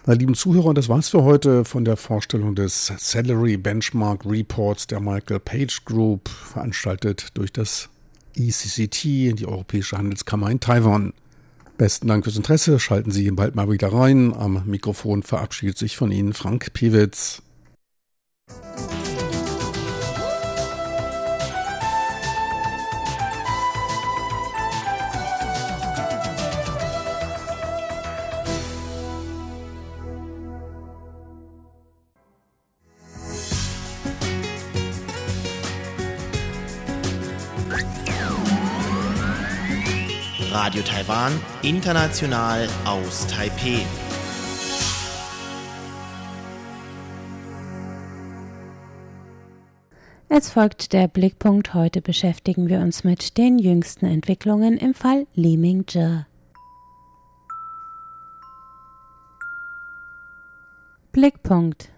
Meine 0.07 0.19
lieben 0.19 0.35
Zuhörer, 0.35 0.73
das 0.73 0.89
war's 0.89 1.11
für 1.11 1.25
heute 1.25 1.67
von 1.67 1.85
der 1.85 1.99
Vorstellung 1.99 2.55
des 2.55 2.91
Salary 2.97 3.59
Benchmark 3.59 4.25
Reports 4.25 4.87
der 4.87 4.99
Michael 4.99 5.41
Page 5.41 5.85
Group, 5.85 6.31
veranstaltet 6.31 7.29
durch 7.35 7.53
das 7.53 7.91
ECCT, 8.35 9.05
die 9.39 9.47
Europäische 9.47 9.99
Handelskammer 9.99 10.51
in 10.51 10.59
Taiwan. 10.59 11.13
Besten 11.77 12.09
Dank 12.09 12.25
fürs 12.25 12.37
Interesse. 12.37 12.79
Schalten 12.79 13.11
Sie 13.11 13.31
bald 13.31 13.55
mal 13.55 13.71
wieder 13.71 13.93
rein. 13.93 14.33
Am 14.35 14.63
Mikrofon 14.65 15.23
verabschiedet 15.23 15.77
sich 15.77 15.99
von 15.99 16.11
Ihnen 16.11 16.33
Frank 16.33 16.73
Piewitz. 16.73 17.43
Radio 40.70 40.85
Taiwan, 40.85 41.33
international 41.62 42.68
aus 42.85 43.26
Taipeh. 43.26 43.80
Es 50.28 50.50
folgt 50.50 50.92
der 50.92 51.09
Blickpunkt. 51.09 51.74
Heute 51.74 52.00
beschäftigen 52.00 52.68
wir 52.68 52.78
uns 52.78 53.02
mit 53.02 53.37
den 53.37 53.59
jüngsten 53.59 54.06
Entwicklungen 54.06 54.76
im 54.76 54.94
Fall 54.94 55.26
Li 55.35 55.56
Mingzhe. 55.56 56.28
Blickpunkt 61.11 61.90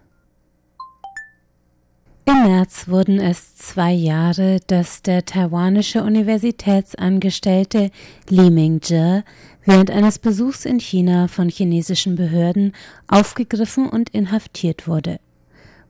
im 2.25 2.43
März 2.43 2.87
wurden 2.87 3.19
es 3.19 3.57
zwei 3.57 3.91
Jahre, 3.91 4.59
dass 4.67 5.01
der 5.01 5.25
taiwanische 5.25 6.03
Universitätsangestellte 6.03 7.91
Li 8.29 8.49
Mingzhe 8.49 9.23
während 9.65 9.91
eines 9.91 10.19
Besuchs 10.19 10.63
in 10.63 10.79
China 10.79 11.27
von 11.27 11.49
chinesischen 11.49 12.15
Behörden 12.15 12.73
aufgegriffen 13.07 13.89
und 13.89 14.09
inhaftiert 14.09 14.87
wurde. 14.87 15.19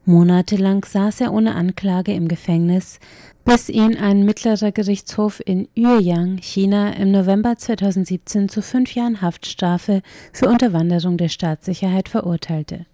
Monatelang 0.06 0.84
saß 0.84 1.22
er 1.22 1.32
ohne 1.32 1.54
Anklage 1.54 2.12
im 2.12 2.28
Gefängnis, 2.28 2.98
bis 3.44 3.68
ihn 3.68 3.96
ein 3.96 4.24
mittlerer 4.24 4.72
Gerichtshof 4.72 5.40
in 5.44 5.68
Yueyang, 5.74 6.38
China, 6.38 6.90
im 6.94 7.10
November 7.10 7.56
2017 7.56 8.48
zu 8.48 8.60
fünf 8.60 8.94
Jahren 8.94 9.22
Haftstrafe 9.22 10.02
für 10.32 10.48
Unterwanderung 10.48 11.16
der 11.16 11.28
Staatssicherheit 11.28 12.08
verurteilte. 12.08 12.86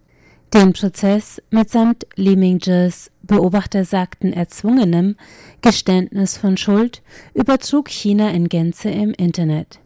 Den 0.52 0.72
Prozess 0.72 1.40
mitsamt 1.50 2.06
Li 2.16 2.34
Mingzhes 2.34 3.12
Beobachter 3.30 3.84
sagten 3.84 4.32
erzwungenem 4.32 5.14
Geständnis 5.62 6.36
von 6.36 6.56
Schuld 6.56 7.00
übertrug 7.32 7.88
China 7.88 8.30
in 8.30 8.48
Gänze 8.48 8.90
im 8.90 9.12
Internet. 9.12 9.78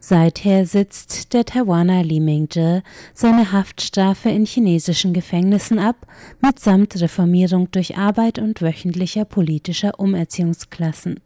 Seither 0.00 0.64
sitzt 0.64 1.34
der 1.34 1.44
Taiwaner 1.44 2.02
Li 2.02 2.20
Mingzhe 2.20 2.82
seine 3.12 3.52
Haftstrafe 3.52 4.30
in 4.30 4.46
chinesischen 4.46 5.12
Gefängnissen 5.12 5.78
ab, 5.78 6.06
mitsamt 6.40 6.98
Reformierung 6.98 7.70
durch 7.70 7.98
Arbeit 7.98 8.38
und 8.38 8.62
wöchentlicher 8.62 9.26
politischer 9.26 10.00
Umerziehungsklassen. 10.00 11.20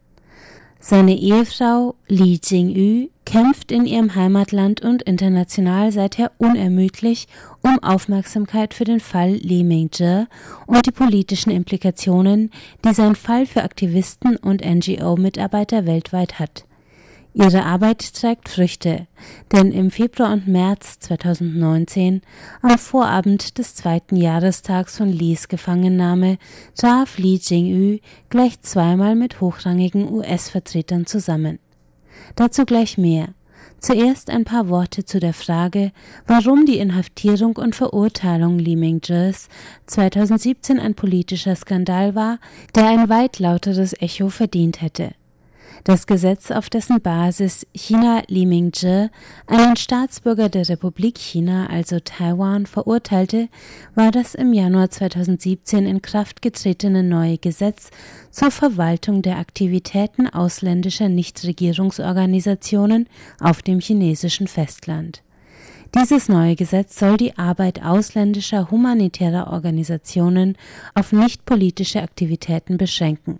Seine 0.83 1.15
Ehefrau 1.15 1.95
Li 2.09 2.37
Jingyu 2.43 3.07
kämpft 3.23 3.71
in 3.71 3.85
ihrem 3.85 4.15
Heimatland 4.15 4.81
und 4.81 5.03
international 5.03 5.93
seither 5.93 6.31
unermüdlich 6.37 7.27
um 7.61 7.81
Aufmerksamkeit 7.83 8.73
für 8.73 8.83
den 8.83 8.99
Fall 8.99 9.31
Li 9.31 9.63
Mingzhe 9.63 10.27
und 10.65 10.85
die 10.85 10.91
politischen 10.91 11.51
Implikationen, 11.51 12.51
die 12.83 12.93
sein 12.93 13.15
Fall 13.15 13.45
für 13.45 13.63
Aktivisten 13.63 14.37
und 14.37 14.65
NGO-Mitarbeiter 14.65 15.85
weltweit 15.85 16.39
hat. 16.39 16.65
Ihre 17.33 17.63
Arbeit 17.63 18.13
trägt 18.13 18.49
Früchte, 18.49 19.07
denn 19.53 19.71
im 19.71 19.89
Februar 19.89 20.33
und 20.33 20.49
März 20.49 20.99
2019, 20.99 22.21
am 22.61 22.77
Vorabend 22.77 23.57
des 23.57 23.73
zweiten 23.75 24.17
Jahrestags 24.17 24.97
von 24.97 25.07
Lees 25.07 25.47
Gefangennahme, 25.47 26.37
traf 26.75 27.17
Li 27.17 27.39
Jingyu 27.41 27.99
gleich 28.29 28.59
zweimal 28.61 29.15
mit 29.15 29.39
hochrangigen 29.39 30.11
US-Vertretern 30.11 31.05
zusammen. 31.05 31.59
Dazu 32.35 32.65
gleich 32.65 32.97
mehr. 32.97 33.29
Zuerst 33.81 34.29
ein 34.29 34.43
paar 34.43 34.69
Worte 34.69 35.05
zu 35.05 35.19
der 35.19 35.33
Frage, 35.33 35.91
warum 36.27 36.67
die 36.67 36.77
Inhaftierung 36.77 37.55
und 37.55 37.75
Verurteilung 37.75 38.59
Li 38.59 38.75
Mingzhes 38.75 39.49
2017 39.87 40.79
ein 40.79 40.93
politischer 40.93 41.55
Skandal 41.55 42.13
war, 42.13 42.37
der 42.75 42.85
ein 42.85 43.09
weit 43.09 43.39
lauteres 43.39 43.99
Echo 43.99 44.29
verdient 44.29 44.83
hätte. 44.83 45.15
Das 45.83 46.05
Gesetz, 46.05 46.51
auf 46.51 46.69
dessen 46.69 47.01
Basis 47.01 47.65
China 47.73 48.21
Li 48.27 48.45
Mingzhe, 48.45 49.09
einen 49.47 49.75
Staatsbürger 49.75 50.47
der 50.47 50.69
Republik 50.69 51.17
China, 51.17 51.67
also 51.71 51.99
Taiwan, 51.99 52.67
verurteilte, 52.67 53.49
war 53.95 54.11
das 54.11 54.35
im 54.35 54.53
Januar 54.53 54.91
2017 54.91 55.87
in 55.87 56.03
Kraft 56.03 56.43
getretene 56.43 57.01
neue 57.01 57.39
Gesetz 57.39 57.89
zur 58.29 58.51
Verwaltung 58.51 59.23
der 59.23 59.39
Aktivitäten 59.39 60.27
ausländischer 60.27 61.09
Nichtregierungsorganisationen 61.09 63.09
auf 63.39 63.63
dem 63.63 63.79
chinesischen 63.79 64.47
Festland. 64.47 65.23
Dieses 65.95 66.29
neue 66.29 66.55
Gesetz 66.55 66.99
soll 66.99 67.17
die 67.17 67.39
Arbeit 67.39 67.83
ausländischer 67.83 68.69
humanitärer 68.69 69.51
Organisationen 69.51 70.57
auf 70.93 71.11
nichtpolitische 71.11 72.03
Aktivitäten 72.03 72.77
beschränken. 72.77 73.39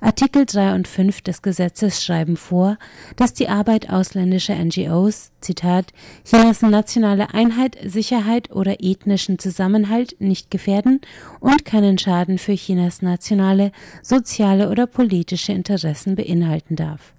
Artikel 0.00 0.46
3 0.46 0.74
und 0.74 0.86
5 0.86 1.22
des 1.22 1.42
Gesetzes 1.42 2.04
schreiben 2.04 2.36
vor, 2.36 2.78
dass 3.16 3.34
die 3.34 3.48
Arbeit 3.48 3.90
ausländischer 3.90 4.54
NGOs, 4.54 5.32
Zitat, 5.40 5.92
Chinas 6.24 6.62
nationale 6.62 7.34
Einheit, 7.34 7.76
Sicherheit 7.84 8.52
oder 8.52 8.76
ethnischen 8.80 9.40
Zusammenhalt 9.40 10.16
nicht 10.20 10.52
gefährden 10.52 11.00
und 11.40 11.64
keinen 11.64 11.98
Schaden 11.98 12.38
für 12.38 12.54
Chinas 12.54 13.02
nationale, 13.02 13.72
soziale 14.02 14.70
oder 14.70 14.86
politische 14.86 15.52
Interessen 15.52 16.14
beinhalten 16.14 16.76
darf. 16.76 17.12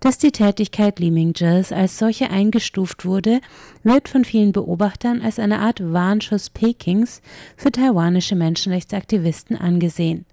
Dass 0.00 0.18
die 0.18 0.32
Tätigkeit 0.32 0.98
Li 0.98 1.10
Mingzhes 1.10 1.72
als 1.72 1.98
solche 1.98 2.30
eingestuft 2.30 3.06
wurde, 3.06 3.40
wird 3.82 4.10
von 4.10 4.26
vielen 4.26 4.52
Beobachtern 4.52 5.22
als 5.22 5.38
eine 5.38 5.60
Art 5.60 5.80
Warnschuss 5.80 6.50
Pekings 6.50 7.22
für 7.56 7.72
taiwanische 7.72 8.34
Menschenrechtsaktivisten 8.34 9.56
angesehen. 9.56 10.26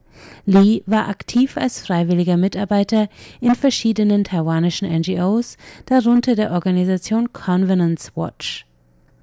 Lee 0.45 0.83
war 0.85 1.07
aktiv 1.07 1.57
als 1.57 1.85
freiwilliger 1.85 2.37
Mitarbeiter 2.37 3.09
in 3.39 3.55
verschiedenen 3.55 4.23
taiwanischen 4.23 4.89
NGOs, 4.89 5.57
darunter 5.85 6.35
der 6.35 6.51
Organisation 6.51 7.33
Convenance 7.33 8.11
Watch. 8.15 8.65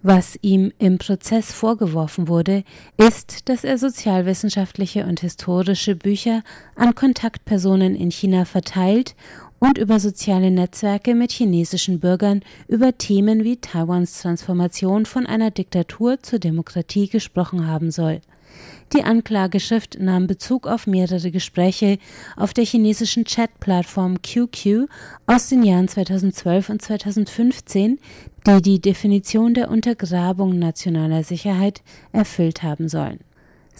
Was 0.02 0.38
ihm 0.42 0.72
im 0.78 0.98
Prozess 0.98 1.52
vorgeworfen 1.52 2.28
wurde, 2.28 2.62
ist, 2.96 3.48
dass 3.48 3.64
er 3.64 3.78
sozialwissenschaftliche 3.78 5.04
und 5.04 5.20
historische 5.20 5.96
Bücher 5.96 6.44
an 6.76 6.94
Kontaktpersonen 6.94 7.96
in 7.96 8.12
China 8.12 8.44
verteilt 8.44 9.16
und 9.58 9.76
über 9.76 9.98
soziale 9.98 10.52
Netzwerke 10.52 11.16
mit 11.16 11.32
chinesischen 11.32 11.98
Bürgern 11.98 12.42
über 12.68 12.96
Themen 12.96 13.42
wie 13.42 13.56
Taiwans 13.56 14.22
Transformation 14.22 15.04
von 15.04 15.26
einer 15.26 15.50
Diktatur 15.50 16.22
zur 16.22 16.38
Demokratie 16.38 17.08
gesprochen 17.08 17.66
haben 17.66 17.90
soll. 17.90 18.20
Die 18.94 19.04
Anklageschrift 19.04 19.98
nahm 20.00 20.26
Bezug 20.26 20.66
auf 20.66 20.86
mehrere 20.86 21.30
Gespräche 21.30 21.98
auf 22.36 22.54
der 22.54 22.64
chinesischen 22.64 23.26
Chat-Plattform 23.26 24.22
QQ 24.22 24.88
aus 25.26 25.50
den 25.50 25.62
Jahren 25.62 25.88
2012 25.88 26.70
und 26.70 26.80
2015, 26.80 27.98
die 28.46 28.62
die 28.62 28.80
Definition 28.80 29.52
der 29.52 29.70
Untergrabung 29.70 30.58
nationaler 30.58 31.22
Sicherheit 31.22 31.82
erfüllt 32.12 32.62
haben 32.62 32.88
sollen. 32.88 33.20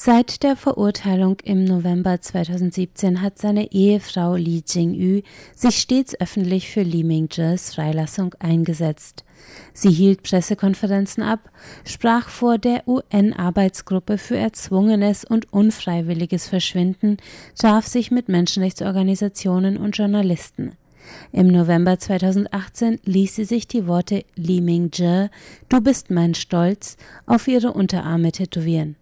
Seit 0.01 0.45
der 0.45 0.55
Verurteilung 0.55 1.39
im 1.43 1.65
November 1.65 2.21
2017 2.21 3.21
hat 3.21 3.37
seine 3.37 3.73
Ehefrau 3.73 4.37
Li 4.37 4.63
Jingyu 4.65 5.23
sich 5.57 5.79
stets 5.79 6.15
öffentlich 6.21 6.71
für 6.71 6.83
Li 6.83 7.03
Mingzhes 7.03 7.75
Freilassung 7.75 8.33
eingesetzt. 8.39 9.25
Sie 9.73 9.91
hielt 9.91 10.23
Pressekonferenzen 10.23 11.25
ab, 11.25 11.51
sprach 11.85 12.29
vor 12.29 12.59
der 12.59 12.87
UN-Arbeitsgruppe 12.87 14.19
für 14.19 14.37
erzwungenes 14.37 15.25
und 15.25 15.53
unfreiwilliges 15.53 16.47
Verschwinden, 16.47 17.17
traf 17.59 17.85
sich 17.85 18.13
mit 18.13 18.29
Menschenrechtsorganisationen 18.29 19.77
und 19.77 19.99
Journalisten. 19.99 20.77
Im 21.33 21.49
November 21.49 21.99
2018 21.99 23.01
ließ 23.05 23.35
sie 23.35 23.45
sich 23.45 23.67
die 23.67 23.89
Worte 23.89 24.25
Li 24.37 24.61
Mingzhe, 24.61 25.29
du 25.69 25.81
bist 25.81 26.09
mein 26.09 26.37
Stolz, 26.37 26.97
auf 27.27 27.49
ihre 27.49 27.73
Unterarme 27.73 28.31
tätowieren. 28.31 28.95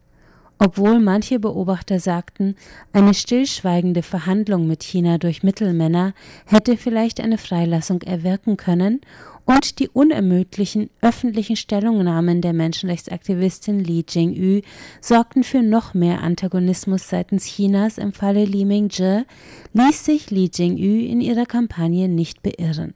Obwohl 0.58 1.00
manche 1.00 1.38
Beobachter 1.38 2.00
sagten, 2.00 2.56
eine 2.92 3.12
stillschweigende 3.12 4.02
Verhandlung 4.02 4.66
mit 4.66 4.82
China 4.82 5.18
durch 5.18 5.42
Mittelmänner 5.42 6.14
hätte 6.46 6.78
vielleicht 6.78 7.20
eine 7.20 7.36
Freilassung 7.36 8.00
erwirken 8.00 8.56
können 8.56 9.02
und 9.44 9.78
die 9.78 9.88
unermüdlichen 9.88 10.88
öffentlichen 11.02 11.56
Stellungnahmen 11.56 12.40
der 12.40 12.54
Menschenrechtsaktivistin 12.54 13.80
Li 13.80 14.04
Jingyu 14.08 14.62
sorgten 15.02 15.44
für 15.44 15.62
noch 15.62 15.92
mehr 15.92 16.22
Antagonismus 16.22 17.08
seitens 17.08 17.44
Chinas 17.44 17.98
im 17.98 18.14
Falle 18.14 18.46
Li 18.46 18.64
Mingzhe, 18.64 19.26
ließ 19.74 20.04
sich 20.06 20.30
Li 20.30 20.50
Jingyu 20.52 21.06
in 21.06 21.20
ihrer 21.20 21.46
Kampagne 21.46 22.08
nicht 22.08 22.42
beirren 22.42 22.94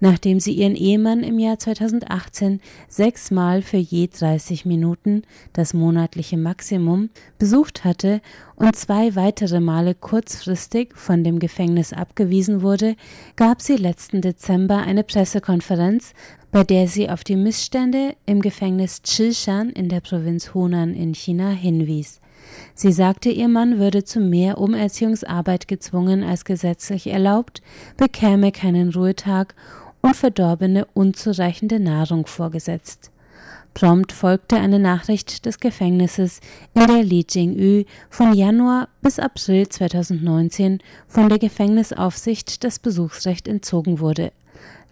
nachdem 0.00 0.40
sie 0.40 0.52
ihren 0.52 0.74
Ehemann 0.74 1.22
im 1.22 1.38
Jahr 1.38 1.58
2018 1.58 2.60
sechsmal 2.88 3.62
für 3.62 3.76
je 3.76 4.08
30 4.08 4.64
Minuten, 4.64 5.22
das 5.52 5.74
monatliche 5.74 6.36
Maximum, 6.36 7.10
besucht 7.38 7.84
hatte 7.84 8.20
und 8.56 8.74
zwei 8.76 9.14
weitere 9.14 9.60
Male 9.60 9.94
kurzfristig 9.94 10.96
von 10.96 11.22
dem 11.22 11.38
Gefängnis 11.38 11.92
abgewiesen 11.92 12.62
wurde, 12.62 12.96
gab 13.36 13.62
sie 13.62 13.76
letzten 13.76 14.20
Dezember 14.20 14.78
eine 14.78 15.04
Pressekonferenz, 15.04 16.14
bei 16.50 16.64
der 16.64 16.88
sie 16.88 17.08
auf 17.08 17.22
die 17.22 17.36
Missstände 17.36 18.16
im 18.26 18.40
Gefängnis 18.40 19.02
Chishan 19.02 19.70
in 19.70 19.88
der 19.88 20.00
Provinz 20.00 20.52
Hunan 20.52 20.94
in 20.94 21.14
China 21.14 21.50
hinwies. 21.50 22.20
Sie 22.74 22.92
sagte, 22.92 23.30
ihr 23.30 23.48
Mann 23.48 23.78
würde 23.78 24.04
zu 24.04 24.20
mehr 24.20 24.58
Umerziehungsarbeit 24.58 25.68
gezwungen 25.68 26.24
als 26.24 26.44
gesetzlich 26.44 27.06
erlaubt, 27.06 27.62
bekäme 27.96 28.52
keinen 28.52 28.90
Ruhetag 28.90 29.54
und 30.02 30.16
verdorbene, 30.16 30.86
unzureichende 30.94 31.80
Nahrung 31.80 32.26
vorgesetzt. 32.26 33.10
Prompt 33.74 34.12
folgte 34.12 34.56
eine 34.56 34.78
Nachricht 34.78 35.46
des 35.46 35.60
Gefängnisses, 35.60 36.40
in 36.74 36.86
der 36.86 37.02
Li 37.02 37.24
Jingyu 37.28 37.84
von 38.08 38.34
Januar 38.34 38.88
bis 39.00 39.18
April 39.18 39.68
2019 39.68 40.80
von 41.06 41.28
der 41.28 41.38
Gefängnisaufsicht 41.38 42.64
das 42.64 42.78
Besuchsrecht 42.78 43.46
entzogen 43.46 44.00
wurde. 44.00 44.32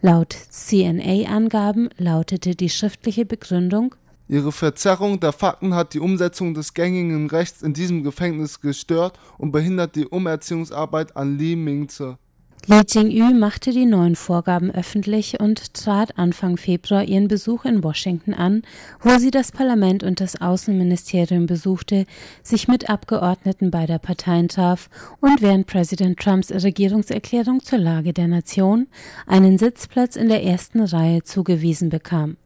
Laut 0.01 0.33
CNA-Angaben 0.51 1.90
lautete 1.99 2.55
die 2.55 2.71
schriftliche 2.71 3.27
Begründung 3.27 3.94
Ihre 4.31 4.53
Verzerrung 4.53 5.18
der 5.21 5.33
Fakten 5.33 5.75
hat 5.75 5.94
die 5.94 6.01
Umsetzung 6.01 6.53
des 6.53 6.75
gängigen 6.75 7.31
Rechts 7.31 7.62
in 7.62 7.73
diesem 7.73 8.05
Gefängnis 8.05 8.61
gestört 8.61 9.18
und 9.38 9.53
behindert 9.53 9.97
die 9.97 10.07
Umerziehungsarbeit 10.07 11.16
an 11.16 11.38
Li 11.38 11.57
Mingze. 11.57 12.18
Li 12.66 12.83
Jingyu 12.87 13.33
machte 13.35 13.71
die 13.71 13.87
neuen 13.87 14.14
Vorgaben 14.14 14.71
öffentlich 14.71 15.40
und 15.40 15.73
trat 15.73 16.18
Anfang 16.18 16.57
Februar 16.57 17.05
ihren 17.05 17.29
Besuch 17.29 17.64
in 17.64 17.83
Washington 17.83 18.35
an, 18.35 18.62
wo 19.01 19.18
sie 19.18 19.31
das 19.31 19.53
Parlament 19.53 20.03
und 20.03 20.21
das 20.21 20.40
Außenministerium 20.40 21.47
besuchte, 21.47 22.05
sich 22.42 22.68
mit 22.68 22.90
Abgeordneten 22.90 23.71
beider 23.71 23.99
Parteien 23.99 24.49
traf 24.49 24.90
und 25.21 25.40
während 25.40 25.66
Präsident 25.66 26.18
Trumps 26.18 26.51
Regierungserklärung 26.51 27.62
zur 27.62 27.79
Lage 27.79 28.12
der 28.12 28.29
Nation 28.29 28.88
einen 29.27 29.57
Sitzplatz 29.57 30.16
in 30.16 30.29
der 30.29 30.44
ersten 30.44 30.81
Reihe 30.81 31.23
zugewiesen 31.23 31.88
bekam. 31.88 32.37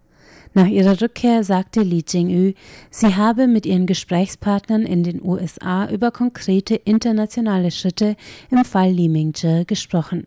Nach 0.55 0.67
ihrer 0.67 1.01
Rückkehr 1.01 1.45
sagte 1.45 1.81
Li 1.83 2.05
Jingyu, 2.07 2.53
sie 2.91 3.17
habe 3.17 3.47
mit 3.47 3.65
ihren 3.65 3.87
Gesprächspartnern 3.87 4.83
in 4.83 5.03
den 5.03 5.25
USA 5.25 5.89
über 5.91 6.11
konkrete 6.11 6.75
internationale 6.75 7.71
Schritte 7.71 8.17
im 8.51 8.65
Fall 8.65 8.91
Li 8.91 9.09
Mingzhe 9.09 9.65
gesprochen. 9.65 10.27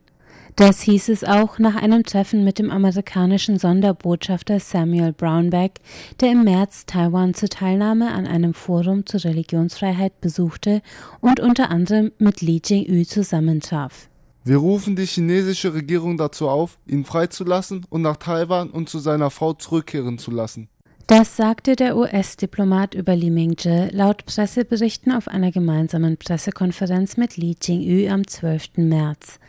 Das 0.55 0.81
hieß 0.81 1.09
es 1.09 1.25
auch 1.25 1.59
nach 1.59 1.75
einem 1.75 2.03
Treffen 2.03 2.45
mit 2.45 2.59
dem 2.59 2.71
amerikanischen 2.71 3.59
Sonderbotschafter 3.59 4.61
Samuel 4.61 5.11
Brownback, 5.11 5.81
der 6.21 6.31
im 6.31 6.45
März 6.45 6.85
Taiwan 6.85 7.33
zur 7.33 7.49
Teilnahme 7.49 8.13
an 8.13 8.25
einem 8.25 8.53
Forum 8.53 9.05
zur 9.05 9.25
Religionsfreiheit 9.25 10.21
besuchte 10.21 10.81
und 11.19 11.41
unter 11.41 11.69
anderem 11.69 12.13
mit 12.19 12.39
Li 12.41 12.61
Jingyu 12.63 13.03
zusammentraf. 13.03 14.07
Wir 14.47 14.57
rufen 14.57 14.95
die 14.95 15.07
chinesische 15.07 15.73
Regierung 15.73 16.17
dazu 16.17 16.47
auf, 16.47 16.77
ihn 16.85 17.03
freizulassen 17.03 17.83
und 17.89 18.03
nach 18.03 18.17
Taiwan 18.17 18.69
und 18.69 18.87
zu 18.87 18.99
seiner 18.99 19.31
Frau 19.31 19.53
zurückkehren 19.53 20.19
zu 20.19 20.29
lassen. 20.29 20.69
Das 21.07 21.35
sagte 21.35 21.75
der 21.75 21.97
US-Diplomat 21.97 22.93
über 22.93 23.15
Li 23.15 23.31
Mingzhe 23.31 23.89
laut 23.91 24.27
Presseberichten 24.27 25.11
auf 25.11 25.27
einer 25.27 25.51
gemeinsamen 25.51 26.17
Pressekonferenz 26.17 27.17
mit 27.17 27.37
Li 27.37 27.55
Jingyu 27.59 28.07
am 28.11 28.27
12. 28.27 28.77
März. 28.77 29.39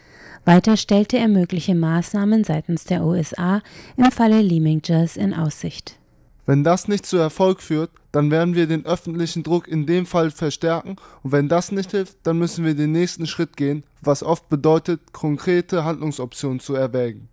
Weiter 0.46 0.78
stellte 0.78 1.18
er 1.18 1.28
mögliche 1.28 1.74
Maßnahmen 1.74 2.44
seitens 2.44 2.84
der 2.84 3.04
USA 3.04 3.60
im 3.98 4.10
Falle 4.10 4.40
Li 4.40 4.60
Mingzhes 4.60 5.18
in 5.18 5.34
Aussicht. 5.34 5.98
Wenn 6.46 6.62
das 6.62 6.86
nicht 6.86 7.04
zu 7.04 7.16
Erfolg 7.16 7.60
führt, 7.60 7.90
dann 8.12 8.30
werden 8.30 8.54
wir 8.54 8.68
den 8.68 8.86
öffentlichen 8.86 9.42
Druck 9.42 9.66
in 9.66 9.84
dem 9.84 10.06
Fall 10.06 10.30
verstärken 10.30 10.96
und 11.24 11.32
wenn 11.32 11.48
das 11.48 11.72
nicht 11.72 11.90
hilft, 11.90 12.18
dann 12.22 12.38
müssen 12.38 12.64
wir 12.64 12.74
den 12.74 12.92
nächsten 12.92 13.26
Schritt 13.26 13.56
gehen, 13.56 13.82
was 14.00 14.22
oft 14.22 14.48
bedeutet, 14.48 15.12
konkrete 15.12 15.84
Handlungsoptionen 15.84 16.60
zu 16.60 16.74
erwägen. 16.74 17.28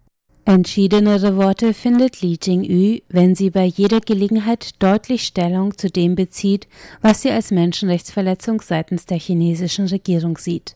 Entschiedenere 0.46 1.38
Worte 1.38 1.74
findet 1.74 2.22
Li 2.22 2.38
Jingyu, 2.42 3.00
wenn 3.08 3.34
sie 3.34 3.50
bei 3.50 3.64
jeder 3.64 4.02
Gelegenheit 4.02 4.72
deutlich 4.80 5.24
Stellung 5.24 5.78
zu 5.78 5.90
dem 5.90 6.16
bezieht, 6.16 6.68
was 7.02 7.22
sie 7.22 7.32
als 7.32 7.52
Menschenrechtsverletzung 7.52 8.60
seitens 8.60 9.06
der 9.06 9.20
chinesischen 9.20 9.88
Regierung 9.88 10.38
sieht. 10.38 10.76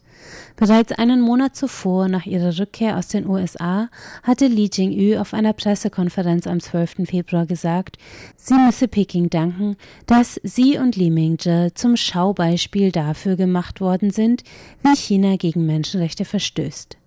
Bereits 0.55 0.91
einen 0.91 1.21
Monat 1.21 1.55
zuvor, 1.55 2.07
nach 2.07 2.25
ihrer 2.25 2.57
Rückkehr 2.57 2.97
aus 2.97 3.07
den 3.07 3.27
USA, 3.27 3.89
hatte 4.23 4.47
Li 4.47 4.69
Jingyu 4.71 5.19
auf 5.19 5.33
einer 5.33 5.53
Pressekonferenz 5.53 6.47
am 6.47 6.59
12. 6.59 7.07
Februar 7.07 7.45
gesagt, 7.45 7.97
sie 8.35 8.55
müsse 8.55 8.87
Peking 8.87 9.29
danken, 9.29 9.77
dass 10.07 10.39
sie 10.43 10.77
und 10.77 10.95
Li 10.95 11.11
Mingzhe 11.11 11.71
zum 11.75 11.95
Schaubeispiel 11.95 12.91
dafür 12.91 13.35
gemacht 13.35 13.81
worden 13.81 14.09
sind, 14.11 14.43
wie 14.83 14.95
China 14.95 15.35
gegen 15.35 15.65
Menschenrechte 15.65 16.25
verstößt. 16.25 16.97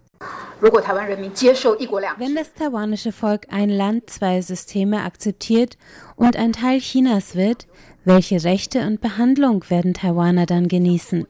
Wenn 0.61 2.35
das 2.35 2.53
taiwanische 2.53 3.12
Volk 3.12 3.46
ein 3.51 3.70
Land, 3.70 4.11
zwei 4.11 4.42
Systeme 4.42 5.03
akzeptiert 5.03 5.79
und 6.16 6.37
ein 6.37 6.53
Teil 6.53 6.81
Chinas 6.81 7.35
wird, 7.35 7.66
welche 8.05 8.44
Rechte 8.44 8.87
und 8.87 9.01
Behandlung 9.01 9.64
werden 9.70 9.94
Taiwaner 9.94 10.46
dann 10.46 10.68
genießen? 10.68 11.27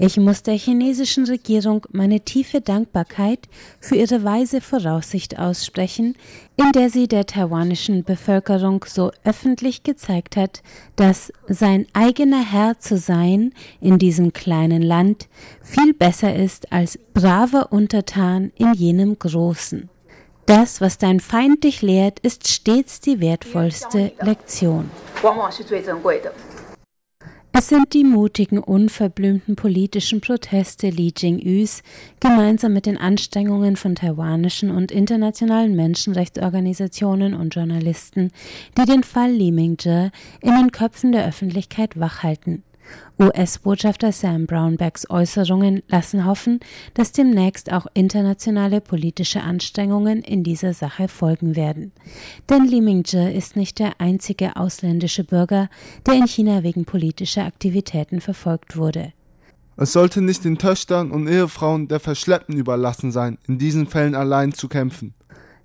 Ich 0.00 0.16
muss 0.16 0.44
der 0.44 0.54
chinesischen 0.54 1.24
Regierung 1.24 1.84
meine 1.90 2.20
tiefe 2.20 2.60
Dankbarkeit 2.60 3.40
für 3.80 3.96
ihre 3.96 4.22
weise 4.22 4.60
Voraussicht 4.60 5.40
aussprechen, 5.40 6.14
in 6.56 6.70
der 6.70 6.88
sie 6.88 7.08
der 7.08 7.26
taiwanischen 7.26 8.04
Bevölkerung 8.04 8.84
so 8.86 9.10
öffentlich 9.24 9.82
gezeigt 9.82 10.36
hat, 10.36 10.62
dass 10.94 11.32
sein 11.48 11.88
eigener 11.94 12.44
Herr 12.44 12.78
zu 12.78 12.96
sein 12.96 13.52
in 13.80 13.98
diesem 13.98 14.32
kleinen 14.32 14.82
Land 14.82 15.26
viel 15.62 15.92
besser 15.94 16.32
ist 16.32 16.70
als 16.70 16.96
braver 17.12 17.72
Untertan 17.72 18.52
in 18.56 18.74
jenem 18.74 19.18
großen. 19.18 19.88
Das, 20.46 20.80
was 20.80 20.98
dein 20.98 21.18
Feind 21.18 21.64
dich 21.64 21.82
lehrt, 21.82 22.20
ist 22.20 22.46
stets 22.46 23.00
die 23.00 23.20
wertvollste 23.20 24.12
Lektion. 24.20 24.90
Es 27.52 27.68
sind 27.68 27.92
die 27.92 28.04
mutigen, 28.04 28.58
unverblümten 28.58 29.56
politischen 29.56 30.20
Proteste 30.20 30.90
Li 30.90 31.12
Jingyus 31.16 31.82
gemeinsam 32.20 32.72
mit 32.72 32.86
den 32.86 32.96
Anstrengungen 32.96 33.76
von 33.76 33.94
taiwanischen 33.94 34.70
und 34.70 34.92
internationalen 34.92 35.74
Menschenrechtsorganisationen 35.74 37.34
und 37.34 37.54
Journalisten, 37.54 38.30
die 38.76 38.84
den 38.84 39.02
Fall 39.02 39.32
Li 39.32 39.50
Mingzhe 39.50 40.12
in 40.40 40.54
den 40.54 40.70
Köpfen 40.72 41.10
der 41.10 41.26
Öffentlichkeit 41.26 41.98
wachhalten. 41.98 42.62
US-Botschafter 43.18 44.12
Sam 44.12 44.46
Brownbacks 44.46 45.10
Äußerungen 45.10 45.82
lassen 45.88 46.24
hoffen, 46.24 46.60
dass 46.94 47.12
demnächst 47.12 47.72
auch 47.72 47.86
internationale 47.94 48.80
politische 48.80 49.42
Anstrengungen 49.42 50.22
in 50.22 50.44
dieser 50.44 50.72
Sache 50.72 51.08
folgen 51.08 51.56
werden. 51.56 51.92
Denn 52.48 52.64
Li 52.64 52.80
Mingzhe 52.80 53.30
ist 53.30 53.56
nicht 53.56 53.78
der 53.78 54.00
einzige 54.00 54.56
ausländische 54.56 55.24
Bürger, 55.24 55.68
der 56.06 56.14
in 56.14 56.26
China 56.26 56.62
wegen 56.62 56.84
politischer 56.84 57.44
Aktivitäten 57.44 58.20
verfolgt 58.20 58.76
wurde. 58.76 59.12
Es 59.76 59.92
sollte 59.92 60.20
nicht 60.20 60.44
den 60.44 60.58
Töchtern 60.58 61.12
und 61.12 61.28
Ehefrauen 61.28 61.86
der 61.86 62.00
Verschleppten 62.00 62.56
überlassen 62.56 63.12
sein, 63.12 63.38
in 63.46 63.58
diesen 63.58 63.86
Fällen 63.86 64.16
allein 64.16 64.52
zu 64.52 64.68
kämpfen. 64.68 65.14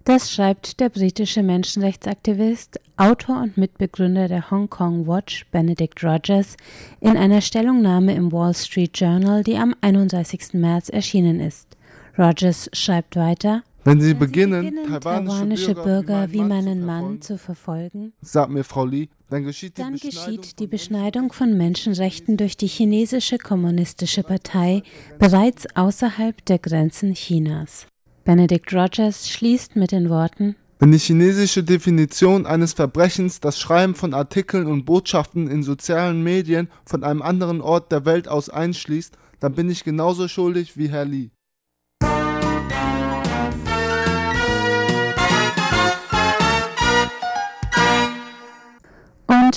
Das 0.06 0.34
schreibt 0.34 0.82
der 0.82 0.90
britische 0.90 1.44
Menschenrechtsaktivist, 1.44 2.78
Autor 2.98 3.42
und 3.42 3.56
Mitbegründer 3.56 4.28
der 4.28 4.52
Hong 4.52 4.70
Kong 4.70 5.08
Watch 5.08 5.46
Benedict 5.50 6.04
Rogers 6.04 6.58
in 7.00 7.16
einer 7.16 7.40
Stellungnahme 7.40 8.14
im 8.14 8.34
Wall 8.34 8.54
Street 8.54 9.00
Journal, 9.00 9.44
die 9.44 9.56
am 9.56 9.74
31. 9.80 10.56
März 10.56 10.90
erschienen 10.90 11.40
ist. 11.40 11.78
Rogers 12.18 12.70
schreibt 12.74 13.16
weiter, 13.16 13.64
wenn 13.86 14.02
Sie, 14.02 14.10
Wenn 14.10 14.20
beginnen, 14.20 14.62
Sie 14.64 14.70
beginnen 14.72 14.88
taiwanische, 14.88 15.38
taiwanische 15.38 15.76
Bürger 15.76 16.32
wie 16.34 16.42
meinen 16.42 16.86
Mann 16.86 17.22
verfolgen, 17.22 17.22
zu 17.22 17.38
verfolgen, 17.38 18.14
sagt 18.22 18.52
mir 18.52 18.66
Frau 18.66 18.86
Li, 18.86 19.10
dann 19.30 19.46
geschieht 19.46 19.78
die 19.78 19.82
dann 19.82 19.94
Beschneidung 19.94 20.36
geschieht 20.36 20.60
die 20.60 20.68
Beschneidung 20.68 21.32
von 21.32 21.58
Menschenrechten 21.58 22.36
durch 22.36 22.58
die 22.58 22.68
chinesische 22.68 23.38
kommunistische 23.38 24.24
Partei 24.24 24.84
bereits 25.18 25.66
außerhalb 25.76 26.44
der 26.46 26.60
Grenzen 26.60 27.14
Chinas. 27.14 27.88
Benedict 28.26 28.74
Rogers 28.74 29.30
schließt 29.30 29.76
mit 29.76 29.92
den 29.92 30.10
Worten 30.10 30.56
Wenn 30.80 30.94
die 30.94 30.98
chinesische 30.98 31.62
Definition 31.62 32.46
eines 32.46 32.72
Verbrechens 32.72 33.42
das 33.42 33.60
Schreiben 33.60 33.96
von 33.96 34.14
Artikeln 34.14 34.68
und 34.68 34.86
Botschaften 34.86 35.50
in 35.50 35.62
sozialen 35.62 36.24
Medien 36.24 36.70
von 36.86 37.04
einem 37.04 37.22
anderen 37.22 37.60
Ort 37.60 37.92
der 37.92 38.06
Welt 38.06 38.30
aus 38.30 38.50
einschließt, 38.50 39.18
dann 39.42 39.54
bin 39.54 39.70
ich 39.70 39.84
genauso 39.84 40.30
schuldig 40.30 40.78
wie 40.78 40.88
Herr 40.88 41.04
Li. 41.04 41.32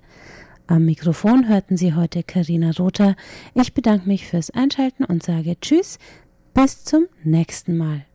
Am 0.67 0.85
Mikrofon 0.85 1.49
hörten 1.49 1.75
Sie 1.75 1.95
heute 1.95 2.23
Karina 2.23 2.71
Rother. 2.79 3.17
Ich 3.55 3.73
bedanke 3.73 4.07
mich 4.07 4.25
fürs 4.25 4.51
Einschalten 4.51 5.03
und 5.03 5.21
sage 5.21 5.57
Tschüss, 5.59 5.99
bis 6.53 6.85
zum 6.85 7.07
nächsten 7.25 7.75
Mal. 7.75 8.05